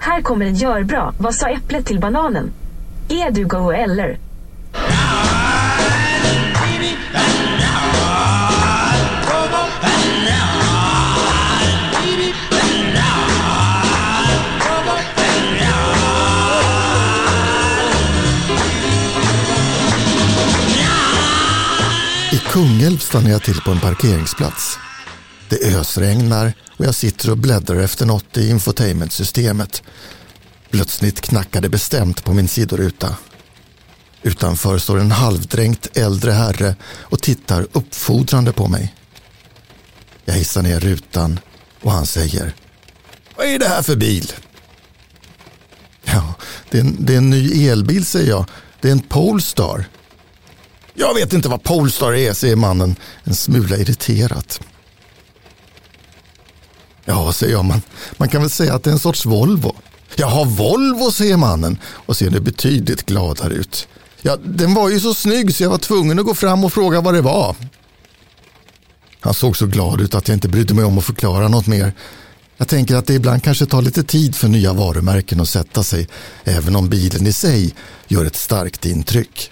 [0.00, 1.14] Här kommer en görbra.
[1.18, 2.50] Vad sa äpplet till bananen?
[3.08, 4.18] Är du go eller?
[22.54, 24.78] Kungälv stannar jag till på en parkeringsplats.
[25.48, 29.82] Det ösregnar och jag sitter och bläddrar efter något i infotainmentsystemet.
[30.70, 33.16] Plötsligt knackar det bestämt på min sidoruta.
[34.22, 38.94] Utanför står en halvdränkt äldre herre och tittar uppfordrande på mig.
[40.24, 41.40] Jag hissar ner rutan
[41.82, 42.54] och han säger
[43.36, 44.32] Vad är det här för bil?
[46.04, 46.34] Ja,
[46.70, 48.46] det är en, det är en ny elbil säger jag.
[48.80, 49.86] Det är en Polestar.
[50.94, 54.60] Jag vet inte vad Polestar är, säger mannen en smula irriterat.
[57.04, 57.82] Ja, säger jag, man,
[58.16, 59.76] man kan väl säga att det är en sorts Volvo.
[60.16, 63.88] Jaha, Volvo, säger mannen och ser det betydligt gladare ut.
[64.22, 67.00] Ja, den var ju så snygg så jag var tvungen att gå fram och fråga
[67.00, 67.56] vad det var.
[69.20, 71.92] Han såg så glad ut att jag inte brydde mig om att förklara något mer.
[72.56, 76.08] Jag tänker att det ibland kanske tar lite tid för nya varumärken att sätta sig,
[76.44, 77.74] även om bilen i sig
[78.08, 79.50] gör ett starkt intryck.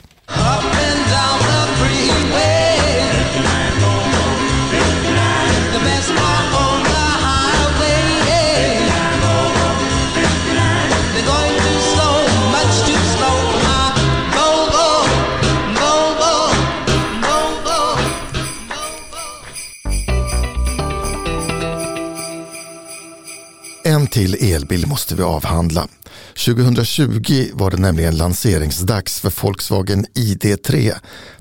[23.85, 25.89] En till elbil måste vi avhandla.
[26.37, 30.95] 2020 var det nämligen lanseringsdags för Volkswagen ID3.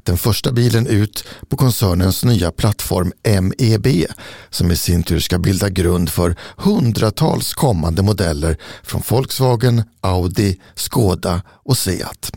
[0.03, 4.05] Den första bilen ut på koncernens nya plattform MEB
[4.49, 11.41] som i sin tur ska bilda grund för hundratals kommande modeller från Volkswagen, Audi, Skoda
[11.47, 12.31] och Seat.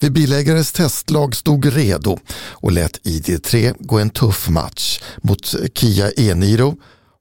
[0.00, 6.76] Vi bilägares testlag stod redo och lät ID3 gå en tuff match mot Kia e-Niro,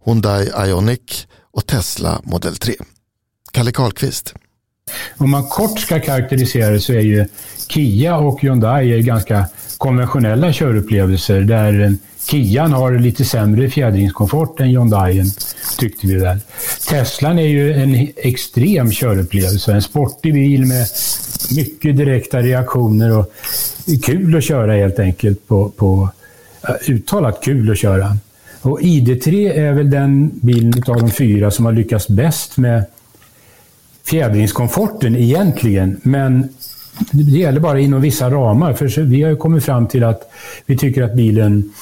[0.06, 2.76] Hyundai Ioniq och Tesla Model 3.
[3.54, 4.34] Kalle Karlqvist.
[5.18, 7.26] Om man kort ska karaktärisera det så är ju
[7.68, 9.46] Kia och Hyundai är ganska
[9.78, 11.92] konventionella körupplevelser där eh,
[12.30, 15.24] Kian har lite sämre fjädringskomfort än Hyundai
[15.80, 16.40] tyckte vi väl.
[16.90, 20.88] Teslan är ju en extrem körupplevelse, en sportig bil med
[21.56, 23.34] mycket direkta reaktioner och
[24.04, 26.10] kul att köra helt enkelt på, på
[26.68, 28.18] eh, uttalat kul att köra.
[28.62, 32.86] Och ID3 är väl den bilen av de fyra som har lyckats bäst med
[34.06, 36.02] fjädringskomforten egentligen.
[36.04, 36.50] Men
[37.12, 38.74] det gäller bara inom vissa ramar.
[38.74, 40.32] För vi har ju kommit fram till att
[40.66, 41.74] vi tycker att bilen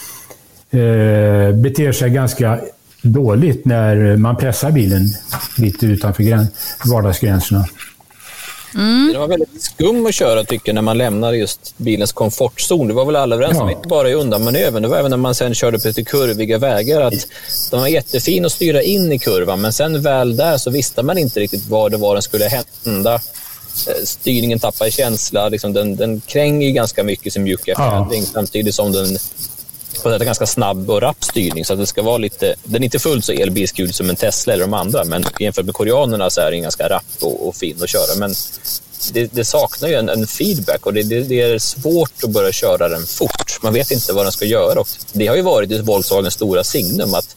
[0.71, 2.59] eh, beter sig ganska
[3.01, 5.01] dåligt när man pressar bilen
[5.57, 6.23] lite utanför
[6.91, 7.65] vardagsgränserna.
[8.75, 9.13] Mm.
[9.13, 12.87] Det var väldigt skum att köra tycker jag, när man lämnar just bilens komfortzon.
[12.87, 13.75] Det var väl alla överens om, ja.
[13.75, 14.83] inte bara i undanmanövern.
[14.83, 17.01] Det var även när man sen körde på lite kurviga vägar.
[17.01, 17.27] att
[17.71, 21.17] De var jättefina att styra in i kurvan, men sen väl där så visste man
[21.17, 22.45] inte riktigt vad det var den skulle
[22.85, 23.13] hända.
[23.87, 25.49] Eh, styrningen tappar känsla.
[25.49, 28.29] Liksom den, den kränger ganska mycket mjuka förändring ja.
[28.33, 29.17] samtidigt som den
[30.03, 31.65] på ett ganska snabb och rapp styrning.
[31.65, 34.53] Så att det ska vara lite, den är inte fullt så elbilskul som en Tesla
[34.53, 37.77] eller de andra, men jämfört med koreanerna så är den ganska rapp och, och fin
[37.81, 38.15] att köra.
[38.19, 38.33] Men
[39.13, 42.51] det, det saknar ju en, en feedback och det, det, det, är svårt att börja
[42.51, 43.59] köra den fort.
[43.61, 44.79] Man vet inte vad den ska göra.
[44.79, 47.35] Och det har ju varit Volkswagens stora signum att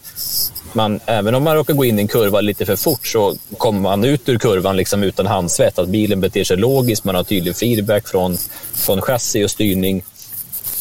[0.72, 3.80] man, även om man råkar gå in i en kurva lite för fort så kommer
[3.80, 5.78] man ut ur kurvan liksom utan handsvett.
[5.78, 8.38] Att bilen beter sig logiskt, man har tydlig feedback från,
[8.74, 10.02] från chassi och styrning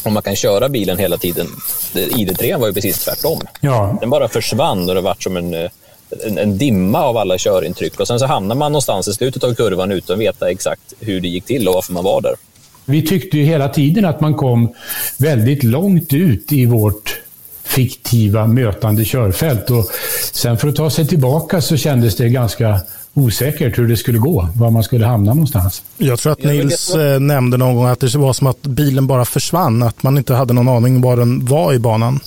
[0.04, 1.46] och man kan köra bilen hela tiden.
[1.94, 3.40] ID3 var ju precis tvärtom.
[3.60, 3.98] Ja.
[4.00, 5.54] Den bara försvann och det var som en,
[6.24, 8.00] en, en, dimma av alla körintryck.
[8.00, 11.20] Och sen så hamnar man någonstans i slutet av kurvan utan att veta exakt hur
[11.20, 12.34] det gick till och varför man var där.
[12.84, 14.74] Vi tyckte ju hela tiden att man kom
[15.16, 17.20] väldigt långt ut i vårt
[17.64, 19.70] fiktiva mötande körfält.
[19.70, 19.90] Och
[20.32, 22.80] sen för att ta sig tillbaka så kändes det ganska
[23.14, 25.82] osäkert hur det skulle gå, var man skulle hamna någonstans.
[25.98, 29.24] Jag tror att Nils eh, nämnde någon gång att det var som att bilen bara
[29.24, 32.20] försvann, att man inte hade någon aning var den var i banan.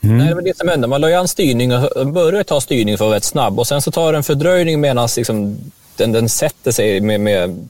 [0.00, 0.18] Mm.
[0.18, 0.86] Nej, det var det som hände.
[0.86, 3.66] Man la ju an styrning och började ta styrning för att vara rätt snabb och
[3.66, 5.58] sen så tar det en fördröjning medan liksom,
[5.96, 7.68] den, den sätter sig med, med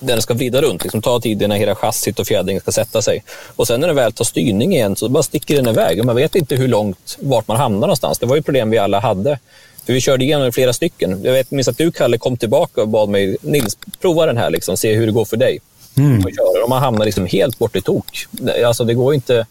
[0.00, 0.82] den ska vrida runt.
[0.82, 3.24] Liksom ta tid när hela chassit och fjädringen ska sätta sig.
[3.56, 6.16] Och sen när den väl tar styrning igen så bara sticker den iväg och man
[6.16, 8.18] vet inte hur långt, vart man hamnar någonstans.
[8.18, 9.38] Det var ju problem vi alla hade
[9.86, 11.20] För vi körde igenom flera stycken.
[11.24, 14.50] Jag vet, minns att du, Kalle, kom tillbaka och bad mig, Nils, prova den här,
[14.50, 15.58] liksom, se hur det går för dig.
[15.96, 16.24] Mm.
[16.24, 18.26] Och, och man hamnar liksom helt bort i tok.
[18.66, 19.46] Alltså, det går inte...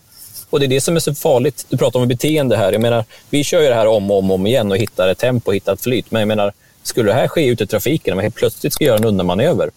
[0.49, 1.65] Och det är det som är så farligt.
[1.69, 2.71] Du pratar om beteende här.
[2.71, 5.17] Jag menar, vi kör ju det här om och om, om igen och hittar ett
[5.17, 6.11] tempo, hittar ett flyt.
[6.11, 6.53] Men jag menar,
[6.83, 9.71] skulle det här ske ute i trafiken, om man helt plötsligt ska göra en undanmanöver.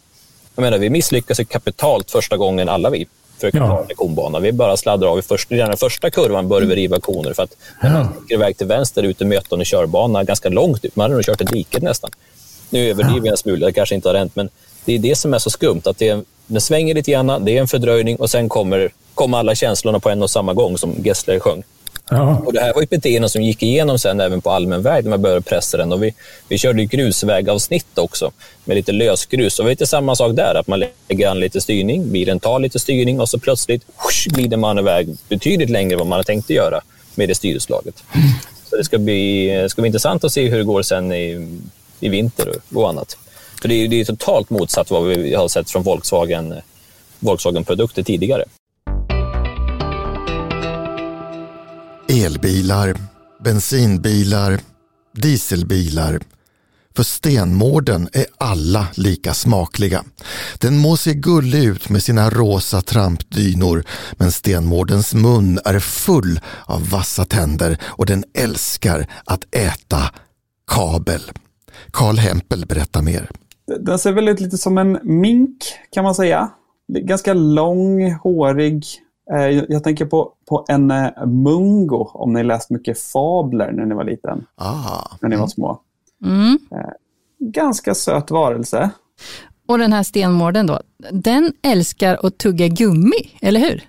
[0.54, 3.68] Jag menar, vi misslyckas ju kapitalt första gången, alla vi försöker ja.
[3.68, 4.40] ta en konbana.
[4.40, 7.42] Vi bara sladdrar av i, först, i den första kurvan börjar vi riva koner för
[7.42, 7.88] att ja.
[7.88, 10.96] den åker iväg till vänster ut i möten och körbana ganska långt ut.
[10.96, 12.10] Man hade nog kört i diket nästan.
[12.70, 14.48] Nu överdriver jag en smula, det kanske inte har hänt, men
[14.84, 15.82] det är det som är så skumt.
[15.84, 19.54] Att det, den svänger lite grann, det är en fördröjning och sen kommer, kommer alla
[19.54, 21.62] känslorna på en och samma gång som Gessler sjöng.
[22.10, 22.42] Ja.
[22.46, 25.10] Och det här var ett beteende som gick igenom sen även på allmän väg när
[25.10, 25.92] man började pressa den.
[25.92, 26.14] Och vi,
[26.48, 28.32] vi körde grusvägavsnitt också
[28.64, 29.58] med lite lösgrus.
[29.58, 32.58] Och det var lite samma sak där, att man lägger an lite styrning, bilen tar
[32.58, 36.26] lite styrning och så plötsligt whoosh, glider man iväg betydligt längre än vad man hade
[36.26, 36.80] tänkt göra
[37.14, 38.04] med det styrslaget.
[38.70, 41.58] Så det ska bli, det ska bli intressant att se hur det går sen i,
[42.00, 43.16] i vinter och annat.
[43.62, 46.54] För det är, det är totalt motsatt vad vi har sett från Volkswagen,
[47.18, 48.44] Volkswagen-produkter tidigare.
[52.14, 52.96] Elbilar,
[53.44, 54.60] bensinbilar,
[55.12, 56.20] dieselbilar.
[56.96, 60.04] För stenmården är alla lika smakliga.
[60.58, 66.90] Den må se gullig ut med sina rosa trampdynor men stenmårdens mun är full av
[66.90, 70.10] vassa tänder och den älskar att äta
[70.66, 71.22] kabel.
[71.90, 73.30] Karl Hempel berättar mer.
[73.80, 75.56] Den ser väldigt lite som en mink
[75.92, 76.50] kan man säga.
[76.88, 78.84] Ganska lång, hårig,
[79.68, 84.04] jag tänker på, på en eh, mungo, om ni läst mycket fabler när ni var
[84.04, 84.46] liten.
[84.54, 85.16] Ah.
[85.20, 85.80] När ni var små.
[86.24, 86.58] Mm.
[86.70, 86.90] Eh,
[87.38, 88.90] ganska söt varelse.
[89.68, 90.80] Och den här stenmården då,
[91.12, 93.88] den älskar att tugga gummi, eller hur?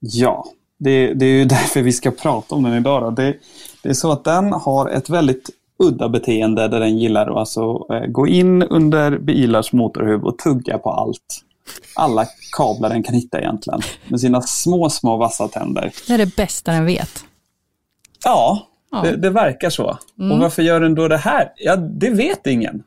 [0.00, 0.44] Ja,
[0.78, 3.02] det, det är ju därför vi ska prata om den idag.
[3.02, 3.10] Då.
[3.10, 3.36] Det,
[3.82, 7.86] det är så att den har ett väldigt udda beteende där den gillar att alltså,
[8.08, 11.42] gå in under bilars motorhuv och tugga på allt
[11.94, 13.80] alla kablar den kan hitta egentligen.
[14.08, 15.92] Med sina små, små vassa tänder.
[16.06, 17.24] Det är det bästa den vet.
[18.24, 19.02] Ja, ja.
[19.02, 19.98] Det, det, verkar så.
[20.18, 20.32] Mm.
[20.32, 21.52] Och varför gör den då det här?
[21.56, 22.82] Ja, det vet ingen.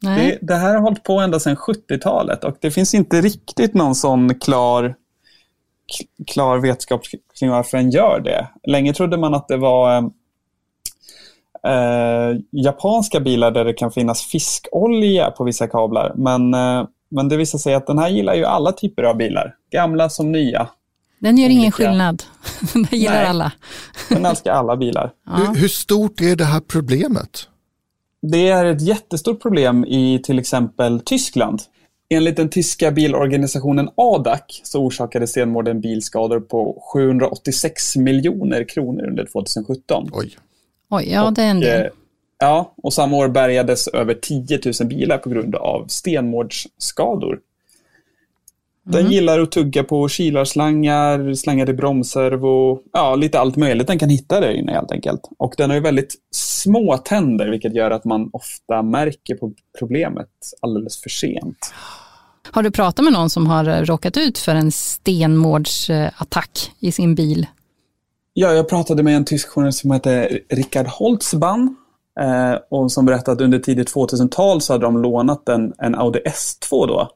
[0.00, 3.94] Det, det, här har hållit på ända sedan 70-talet och det finns inte riktigt någon
[3.94, 4.94] sån klar,
[6.26, 7.02] klar vetskap
[7.38, 8.48] kring varför den gör det.
[8.62, 10.10] Länge trodde man att det var
[11.66, 16.12] eh, japanska bilar där det kan finnas fiskolja på vissa kablar.
[16.16, 19.54] Men eh, men det visar sig att den här gillar ju alla typer av bilar,
[19.70, 20.68] gamla som nya.
[21.18, 22.22] Den gör ingen skillnad,
[22.72, 23.52] den gillar Nej, alla.
[24.08, 25.12] den älskar alla bilar.
[25.26, 25.32] Ja.
[25.32, 27.48] Hur, hur stort är det här problemet?
[28.22, 31.62] Det är ett jättestort problem i till exempel Tyskland.
[32.10, 40.08] Enligt den tyska bilorganisationen ADAC så orsakade stenmorden bilskador på 786 miljoner kronor under 2017.
[40.12, 40.36] Oj.
[40.90, 41.90] Oj, ja det är en del.
[42.42, 47.38] Eh, Ja, och samma år bärgades över 10 000 bilar på grund av stenmårdsskador.
[48.84, 49.12] Den mm.
[49.12, 54.52] gillar att tugga på kilarslangar, slangade bromsservo, ja, lite allt möjligt den kan hitta där
[54.52, 55.20] inne helt enkelt.
[55.38, 60.28] Och den har ju väldigt små tänder, vilket gör att man ofta märker på problemet
[60.60, 61.74] alldeles för sent.
[62.50, 67.46] Har du pratat med någon som har råkat ut för en stenmårdsattack i sin bil?
[68.34, 71.76] Ja, jag pratade med en tysk journalist som heter Richard Holzbann
[72.20, 76.20] Eh, och som berättade att under tidigt 2000-tal så hade de lånat en, en Audi
[76.20, 77.10] S2 då.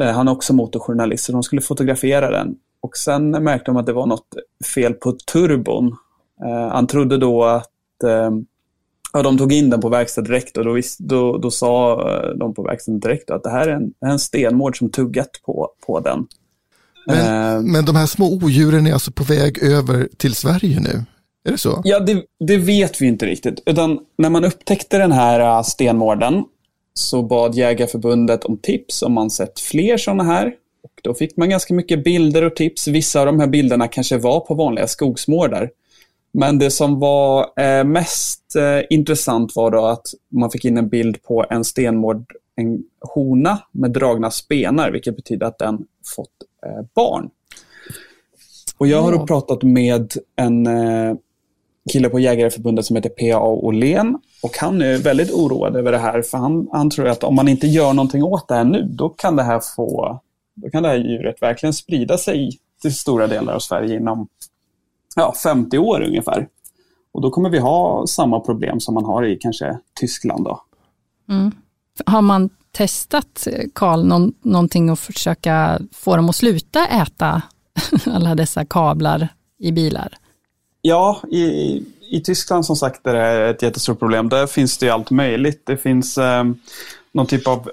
[0.00, 2.54] Eh, han är också motorjournalist, så de skulle fotografera den.
[2.80, 4.28] Och sen märkte de att det var något
[4.74, 5.96] fel på turbon.
[6.44, 8.30] Eh, han trodde då att eh,
[9.12, 12.28] ja, de tog in den på verkstad direkt och då, visst, då, då sa eh,
[12.38, 16.00] de på verkstaden direkt att det här är en, en stenmård som tuggat på, på
[16.00, 16.26] den.
[17.06, 21.04] Men, eh, men de här små odjuren är alltså på väg över till Sverige nu?
[21.44, 21.80] Är det så?
[21.84, 23.62] Ja, det, det, vet vi inte riktigt.
[23.66, 26.44] Utan när man upptäckte den här äh, stenmården
[26.94, 30.46] så bad Jägarförbundet om tips om man sett fler sådana här.
[30.82, 32.88] Och då fick man ganska mycket bilder och tips.
[32.88, 35.70] Vissa av de här bilderna kanske var på vanliga skogsmårdar.
[36.32, 40.88] Men det som var eh, mest eh, intressant var då att man fick in en
[40.88, 45.86] bild på en stenmård, en hona med dragna spenar, vilket betyder att den
[46.16, 46.28] fått
[46.66, 47.30] eh, barn.
[48.78, 50.66] Och jag har då pratat med en
[51.92, 53.40] kille på Jägareförbundet som heter P.A.
[53.40, 54.18] Åhlén.
[54.42, 57.48] Och han är väldigt oroad över det här, för han, han tror att om man
[57.48, 60.20] inte gör någonting åt det här nu, då kan det här få,
[60.54, 64.28] då kan det här djuret verkligen sprida sig till stora delar av Sverige inom
[65.16, 66.48] ja, 50 år ungefär.
[67.12, 70.44] Och då kommer vi ha samma problem som man har i kanske Tyskland.
[70.44, 70.60] Då.
[71.28, 71.52] Mm.
[72.06, 77.42] Har man testat, Karl, någon, någonting att försöka få dem att sluta äta
[78.06, 79.28] alla dessa kablar
[79.58, 80.18] i bilar?
[80.86, 84.28] Ja, i, i Tyskland som sagt är det ett jättestort problem.
[84.28, 85.62] Där finns det ju allt möjligt.
[85.66, 86.44] Det finns eh,
[87.12, 87.70] någon typ av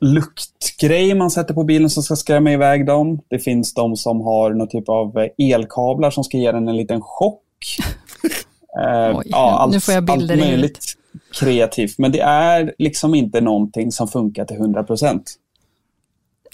[0.00, 3.20] luktgrej man sätter på bilen som ska skrämma iväg dem.
[3.28, 7.00] Det finns de som har någon typ av elkablar som ska ge den en liten
[7.00, 7.42] chock.
[8.84, 10.78] eh, Oj, ja, allt, nu får jag bilder allt möjligt
[11.40, 11.98] kreativt.
[11.98, 15.34] Men det är liksom inte någonting som funkar till 100 procent.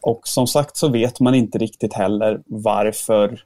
[0.02, 3.40] Och som sagt så vet man inte riktigt heller varför,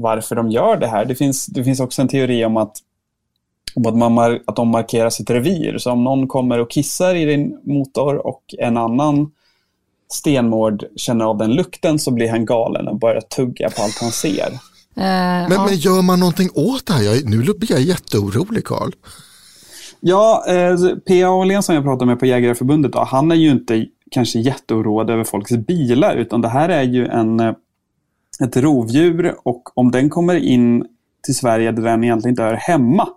[0.00, 1.04] varför de gör det här.
[1.04, 2.76] Det finns, det finns också en teori om att,
[3.74, 5.78] om att, man, att de markerar sitt revir.
[5.78, 9.30] Så om någon kommer och kissar i din motor och en annan
[10.12, 14.10] stenmård känner av den lukten så blir han galen och börjar tugga på allt han
[14.10, 14.48] ser.
[14.50, 15.66] Uh, men, ja.
[15.66, 17.02] men gör man någonting åt det här?
[17.02, 18.90] Jag, nu blir jag jätteorolig Karl.
[20.00, 20.76] Ja, eh,
[21.06, 21.30] P.A.
[21.30, 25.24] Åhlén som jag pratade med på Jägareförbundet, då, han är ju inte kanske jätteoroad över
[25.24, 27.52] folks bilar, utan det här är ju en, eh,
[28.40, 30.84] ett rovdjur och om den kommer in
[31.24, 33.08] till Sverige där den egentligen inte hör hemma,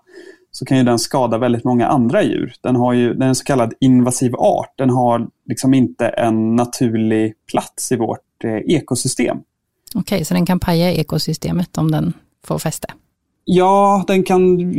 [0.52, 2.54] så kan ju den skada väldigt många andra djur.
[2.62, 4.74] Den, har ju, den är en så kallad invasiv art.
[4.78, 9.38] Den har liksom inte en naturlig plats i vårt eh, ekosystem.
[9.96, 12.14] Okej, okay, så den kan paja ekosystemet om den
[12.46, 12.88] får fäste?
[13.46, 14.74] Ja, den kan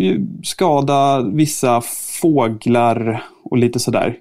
[0.44, 1.80] skada vissa
[2.20, 4.18] fåglar och lite sådär.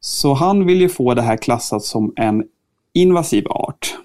[0.00, 2.44] Så han vill ju få det här klassat som en
[2.94, 3.96] invasiv art.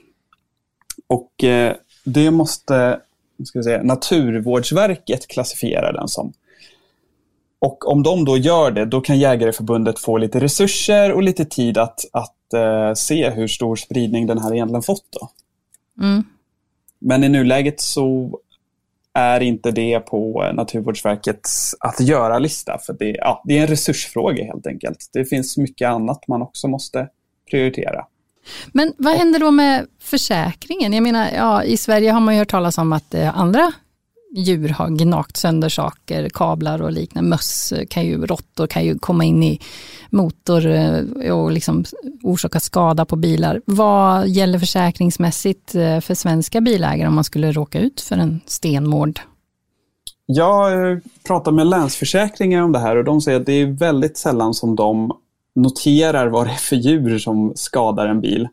[1.08, 3.00] Och eh, det måste
[3.46, 6.34] ska säga, Naturvårdsverket klassifiera den som.
[7.60, 11.78] Och om de då gör det, då kan Jägareförbundet få lite resurser och lite tid
[11.78, 15.06] att, att eh, se hur stor spridning den här egentligen fått.
[15.10, 15.30] Då.
[16.04, 16.24] Mm.
[17.00, 18.40] Men i nuläget så
[19.14, 22.78] är inte det på Naturvårdsverkets att göra-lista.
[22.86, 25.10] För det, ja, det är en resursfråga helt enkelt.
[25.14, 27.10] Det finns mycket annat man också måste
[27.50, 28.06] prioritera.
[28.72, 30.94] Men vad händer då med försäkringen?
[30.94, 33.72] Jag menar, ja, i Sverige har man ju hört talas om att eh, andra
[34.36, 37.30] djur har gnagt sönder saker, kablar och liknande.
[37.30, 39.60] Möss eh, kan ju, råttor kan ju komma in i
[40.10, 41.86] motor eh, och liksom
[42.24, 43.62] orsaka skada på bilar.
[43.66, 49.20] Vad gäller försäkringsmässigt för svenska bilägare om man skulle råka ut för en stenmård?
[50.26, 54.54] Jag pratar med Länsförsäkringar om det här och de säger att det är väldigt sällan
[54.54, 55.12] som de
[55.58, 58.48] noterar vad det är för djur som skadar en bil.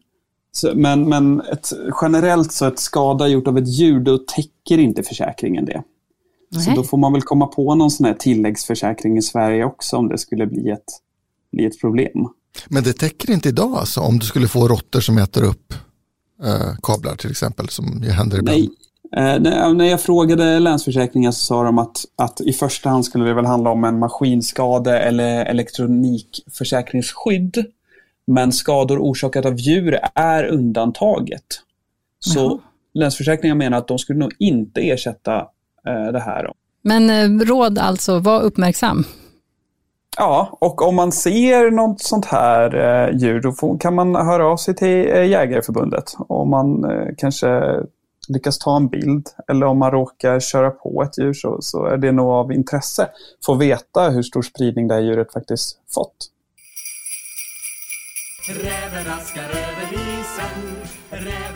[0.52, 5.02] Så, men men ett, generellt så ett skada gjort av ett djur, då täcker inte
[5.02, 5.82] försäkringen det.
[6.50, 6.64] Nej.
[6.64, 10.08] Så då får man väl komma på någon sån här tilläggsförsäkring i Sverige också om
[10.08, 11.00] det skulle bli ett,
[11.52, 12.28] bli ett problem.
[12.68, 15.74] Men det täcker inte idag alltså, om du skulle få råttor som äter upp
[16.44, 18.58] eh, kablar till exempel, som händer ibland?
[18.58, 18.70] Nej.
[19.16, 19.40] Eh,
[19.74, 23.46] när jag frågade Länsförsäkringen så sa de att, att i första hand skulle det väl
[23.46, 27.64] handla om en maskinskade eller elektronikförsäkringsskydd.
[28.26, 31.44] Men skador orsakat av djur är undantaget.
[32.18, 32.58] Så Jaha.
[32.94, 35.36] Länsförsäkringar menar att de skulle nog inte ersätta
[35.86, 36.52] eh, det här.
[36.82, 39.04] Men eh, råd alltså, var uppmärksam.
[40.16, 44.46] Ja, och om man ser något sånt här eh, djur då får, kan man höra
[44.46, 46.14] av sig till eh, Jägareförbundet.
[46.18, 47.62] Om man eh, kanske
[48.28, 51.96] lyckas ta en bild eller om man råkar köra på ett djur så, så är
[51.96, 53.08] det nog av intresse.
[53.46, 56.30] Få veta hur stor spridning det här djuret faktiskt fått.
[58.48, 60.76] Räven raskar över isen,
[61.10, 61.53] räven.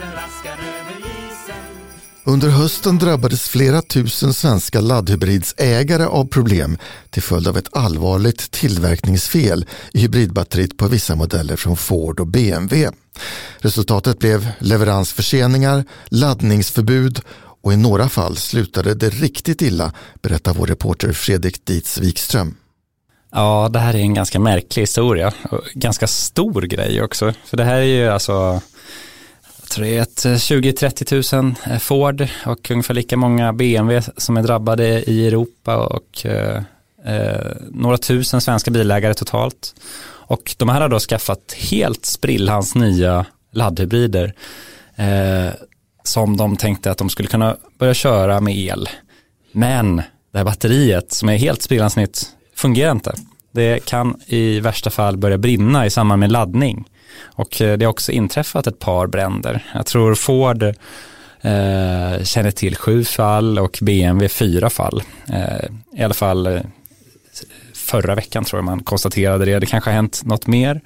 [2.29, 6.79] Under hösten drabbades flera tusen svenska laddhybridsägare av problem
[7.11, 12.91] till följd av ett allvarligt tillverkningsfel i hybridbatteriet på vissa modeller från Ford och BMW.
[13.59, 17.21] Resultatet blev leveransförseningar, laddningsförbud
[17.63, 22.55] och i några fall slutade det riktigt illa, berättar vår reporter Fredrik Dietz Wikström.
[23.33, 25.33] Ja, det här är en ganska märklig historia.
[25.51, 27.35] Och ganska stor grej också.
[27.45, 28.61] För det här är ju alltså,
[29.71, 35.27] tror det är 20-30 000 Ford och ungefär lika många BMW som är drabbade i
[35.27, 36.63] Europa och eh,
[37.05, 39.75] eh, några tusen svenska bilägare totalt.
[40.29, 44.35] Och de här har då skaffat helt sprillans nya laddhybrider
[44.97, 45.55] eh,
[46.03, 48.89] som de tänkte att de skulle kunna börja köra med el.
[49.53, 49.97] Men
[50.33, 53.15] det här batteriet som är helt sprillans nytt fungerar inte.
[53.53, 56.85] Det kan i värsta fall börja brinna i samband med laddning.
[57.21, 59.65] Och eh, det har också inträffat ett par bränder.
[59.75, 60.75] Jag tror Ford eh,
[62.25, 65.03] känner till sju fall och BMW fyra fall.
[65.29, 66.61] Eh, I alla fall eh,
[67.75, 69.59] förra veckan tror jag man konstaterade det.
[69.59, 70.81] Det kanske har hänt något mer.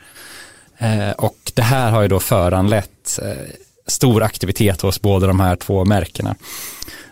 [0.78, 3.55] Eh, och det här har ju då föranlett eh,
[3.87, 6.35] stor aktivitet hos båda de här två märkena.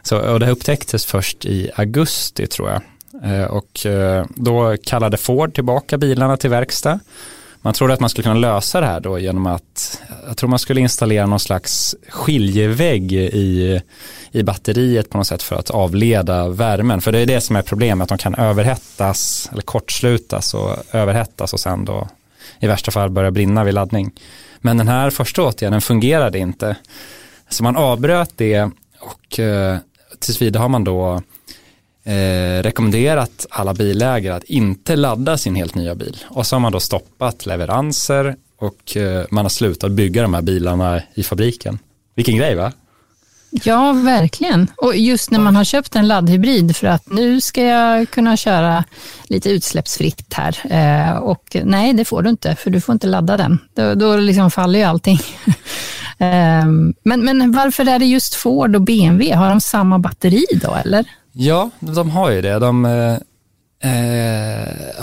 [0.03, 2.83] Så, och det upptäcktes först i augusti tror jag.
[3.25, 7.01] Eh, och eh, då kallade Ford tillbaka bilarna till verkstad.
[7.63, 10.59] Man trodde att man skulle kunna lösa det här då genom att, jag tror man
[10.59, 13.81] skulle installera någon slags skiljevägg i,
[14.33, 17.01] i batteriet på något sätt för att avleda värmen.
[17.01, 21.53] För det är det som är problemet, att de kan överhettas eller kortslutas och överhettas
[21.53, 22.09] och sen då
[22.61, 24.13] i värsta fall börja brinna vid laddning.
[24.59, 26.77] Men den här första åtgärden fungerade inte.
[27.49, 29.79] Så man avbröt det och eh,
[30.19, 31.23] tills vidare har man då
[32.11, 36.17] eh, rekommenderat alla bilägare att inte ladda sin helt nya bil.
[36.29, 40.43] Och så har man då stoppat leveranser och eh, man har slutat bygga de här
[40.43, 41.79] bilarna i fabriken.
[42.15, 42.73] Vilken grej va?
[43.51, 44.67] Ja, verkligen.
[44.77, 48.85] Och just när man har köpt en laddhybrid för att nu ska jag kunna köra
[49.25, 50.57] lite utsläppsfritt här.
[50.71, 53.59] Eh, och nej, det får du inte, för du får inte ladda den.
[53.75, 55.19] Då, då liksom faller ju allting.
[56.19, 56.67] eh,
[57.03, 59.35] men, men varför är det just Ford och BMW?
[59.37, 61.05] Har de samma batteri då, eller?
[61.33, 62.59] Ja, de har ju det.
[62.59, 63.17] De eh,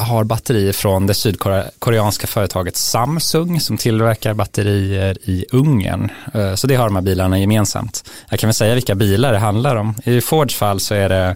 [0.02, 6.12] har batterier från det sydkoreanska företaget Samsung som tillverkar batterier i Ungern.
[6.34, 8.10] Eh, så det har de här bilarna gemensamt.
[8.30, 9.96] Jag kan väl säga vilka bilar det handlar om.
[10.04, 11.36] I Fords fall så är det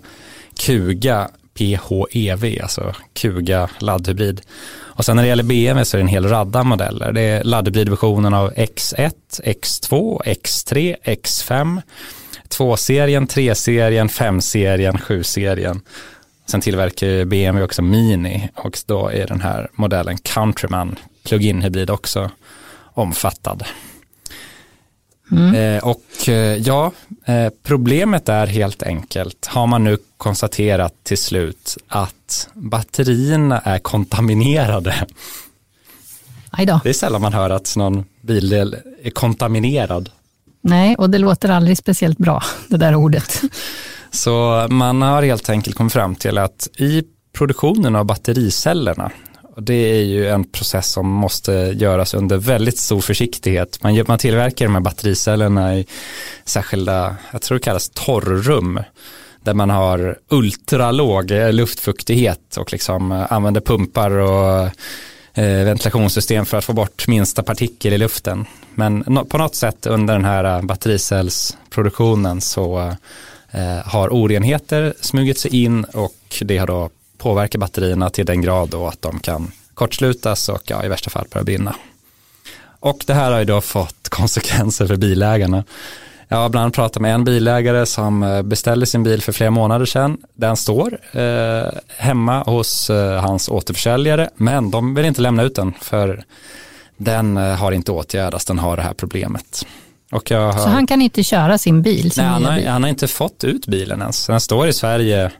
[0.59, 4.41] Kuga PHEV, alltså Kuga laddhybrid.
[4.73, 7.11] Och sen när det gäller BMW så är det en hel radda modeller.
[7.11, 9.13] Det är laddhybridversionen av X1,
[9.43, 11.81] X2, X3, X5
[12.51, 15.81] 2-serien, 3-serien, 5-serien, 7-serien.
[16.45, 22.31] Sen tillverkar BMW också Mini och då är den här modellen Countryman plug-in hybrid också
[22.93, 23.63] omfattad.
[25.31, 25.55] Mm.
[25.55, 26.91] Eh, och eh, ja,
[27.25, 35.07] eh, problemet är helt enkelt, har man nu konstaterat till slut att batterierna är kontaminerade.
[36.83, 40.09] Det är sällan man hör att någon bildel är kontaminerad.
[40.61, 43.41] Nej, och det låter aldrig speciellt bra, det där ordet.
[44.11, 47.03] Så man har helt enkelt kommit fram till att i
[47.33, 49.11] produktionen av battericellerna,
[49.55, 53.83] och det är ju en process som måste göras under väldigt stor försiktighet.
[53.83, 55.85] Man, man tillverkar de här battericellerna i
[56.45, 58.79] särskilda, jag tror det kallas torrrum,
[59.43, 64.69] där man har ultralåg eh, luftfuktighet och liksom eh, använder pumpar och
[65.33, 68.45] Eh, ventilationssystem för att få bort minsta partikel i luften.
[68.75, 72.95] Men no på något sätt under den här eh, battericellsproduktionen så
[73.51, 78.69] eh, har orenheter smugit sig in och det har då påverkat batterierna till den grad
[78.69, 81.75] då att de kan kortslutas och ja, i värsta fall börja brinna.
[82.79, 85.63] Och det här har ju då fått konsekvenser för bilägarna.
[86.31, 89.51] Jag har bland annat pratat med en bilägare som eh, beställde sin bil för flera
[89.51, 90.17] månader sedan.
[90.35, 91.63] Den står eh,
[91.97, 96.23] hemma hos eh, hans återförsäljare men de vill inte lämna ut den för
[96.97, 99.65] den eh, har inte åtgärdats, den har det här problemet.
[100.11, 102.11] Och har, Så han kan inte köra sin bil?
[102.11, 102.67] Sin nej, han har, bil.
[102.67, 104.27] han har, inte fått ut bilen ens.
[104.27, 105.31] Den står i Sverige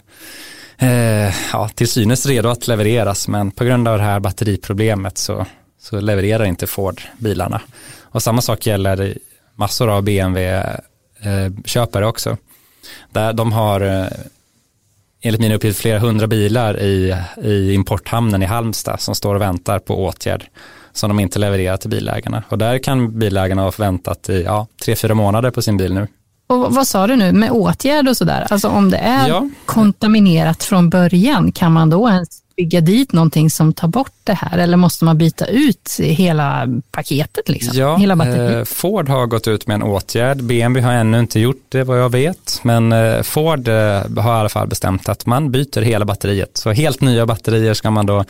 [0.78, 5.46] eh, ja, till synes redo att levereras men på grund av det här batteriproblemet så,
[5.82, 7.62] så levererar inte Ford bilarna.
[8.02, 9.18] Och samma sak gäller
[9.62, 12.38] massor av BMW-köpare eh, också.
[13.10, 14.08] Där de har eh,
[15.22, 19.80] enligt mina uppgifter flera hundra bilar i, i importhamnen i Halmstad som står och väntar
[19.80, 20.48] på åtgärd
[20.94, 22.44] som de inte levererar till bilägarna.
[22.50, 26.08] Och där kan bilägarna ha väntat i ja, tre, fyra månader på sin bil nu.
[26.48, 28.48] Och vad sa du nu med åtgärd och sådär?
[28.50, 29.50] Alltså om det är ja.
[29.66, 34.58] kontaminerat från början, kan man då ens bygga dit någonting som tar bort det här
[34.58, 37.50] eller måste man byta ut hela paketet?
[37.50, 37.78] Liksom?
[37.78, 40.44] Ja, hela eh, Ford har gått ut med en åtgärd.
[40.44, 43.74] BMW har ännu inte gjort det vad jag vet, men eh, Ford eh,
[44.18, 46.58] har i alla fall bestämt att man byter hela batteriet.
[46.58, 48.26] Så helt nya batterier ska man då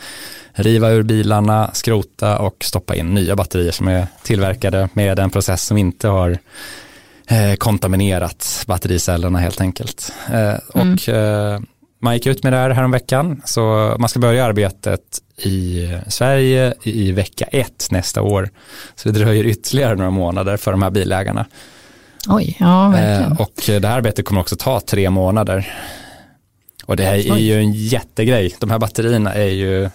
[0.52, 5.62] riva ur bilarna, skrota och stoppa in nya batterier som är tillverkade med en process
[5.62, 6.38] som inte har
[7.58, 10.12] kontaminerat battericellerna helt enkelt.
[10.28, 10.60] Mm.
[10.68, 11.08] Och
[12.02, 15.00] man gick ut med det här häromveckan, så man ska börja arbetet
[15.36, 18.50] i Sverige i vecka ett nästa år.
[18.94, 21.46] Så det dröjer ytterligare några månader för de här bilägarna.
[22.28, 23.32] Oj, ja verkligen.
[23.32, 25.72] och det här arbetet kommer också ta tre månader.
[26.86, 28.54] Och det här är ju en jättegrej.
[28.58, 29.90] De här batterierna är ju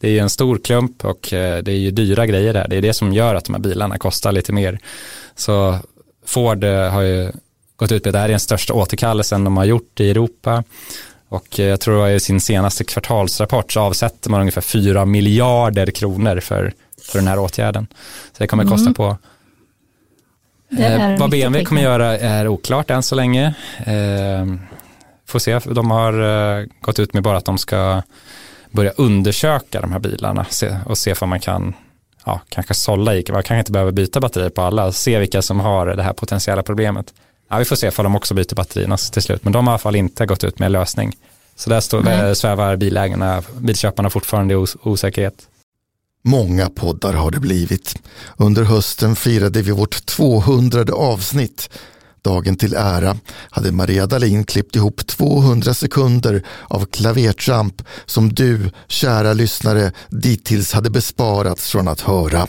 [0.00, 2.68] det är ju en stor klump och eh, det är ju dyra grejer där.
[2.68, 4.78] Det är det som gör att de här bilarna kostar lite mer.
[5.36, 5.78] Så
[6.26, 7.32] Ford eh, har ju
[7.76, 10.64] gått ut med att det här är den största återkallelsen de har gjort i Europa.
[11.32, 15.86] Och eh, jag tror att i sin senaste kvartalsrapport så avsätter man ungefär 4 miljarder
[15.86, 16.72] kronor för,
[17.02, 17.86] för den här åtgärden.
[18.32, 18.94] Så det kommer kosta mm.
[18.94, 19.16] på.
[20.78, 23.54] Eh, vad BMW kommer göra är oklart än så länge.
[23.86, 24.46] Eh,
[25.26, 26.12] får se, de har
[26.60, 28.02] eh, gått ut med bara att de ska
[28.70, 31.74] börja undersöka de här bilarna se, och se om man kan
[32.24, 35.60] ja, kanske sålla i, man kanske inte behöver byta batterier på alla, se vilka som
[35.60, 37.14] har det här potentiella problemet.
[37.52, 39.74] Ja, vi får se om de också byter batterierna till slut, men de har i
[39.74, 41.16] alla fall inte gått ut med en lösning.
[41.56, 45.34] Så där, står, där svävar bilägarna, bilköparna fortfarande i os osäkerhet.
[46.24, 47.94] Många poddar har det blivit.
[48.36, 51.70] Under hösten firade vi vårt 200 avsnitt.
[52.22, 53.16] Dagen till ära
[53.50, 60.90] hade Maria Dalin klippt ihop 200 sekunder av klavertramp som du, kära lyssnare, dittills hade
[60.90, 62.46] besparats från att höra.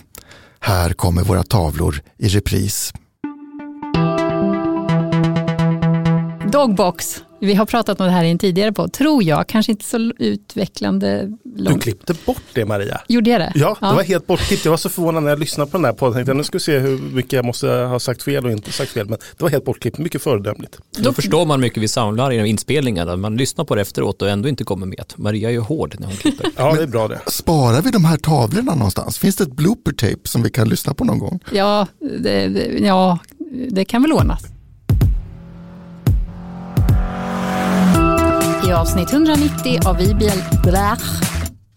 [0.59, 2.93] Här kommer våra tavlor i repris.
[6.53, 7.23] Dogbox.
[7.39, 9.47] Vi har pratat om det här i en tidigare på, tror jag.
[9.47, 11.37] Kanske inte så utvecklande.
[11.55, 11.75] Långt.
[11.75, 13.01] Du klippte bort det Maria.
[13.07, 13.51] Gjorde jag det?
[13.55, 14.65] Ja, det var helt bortklippt.
[14.65, 16.23] Jag var så förvånad när jag lyssnade på den här podden.
[16.27, 18.91] Jag nu ska vi se hur mycket jag måste ha sagt fel och inte sagt
[18.91, 19.09] fel.
[19.09, 20.77] Men det var helt bortklippt, mycket föredömligt.
[20.97, 23.15] Då förstår man mycket vi samlar i inspelningarna.
[23.15, 25.13] Man lyssnar på det efteråt och ändå inte kommer med.
[25.15, 26.47] Maria är ju hård när hon klipper.
[26.57, 27.19] ja, det är bra det.
[27.27, 29.17] Sparar vi de här tavlorna någonstans?
[29.17, 31.39] Finns det ett blooper tape som vi kan lyssna på någon gång?
[31.51, 31.87] Ja,
[32.19, 32.45] det,
[32.81, 33.19] ja,
[33.69, 34.43] det kan väl ordnas.
[38.73, 41.21] I avsnitt 190 av Vibiel Blach.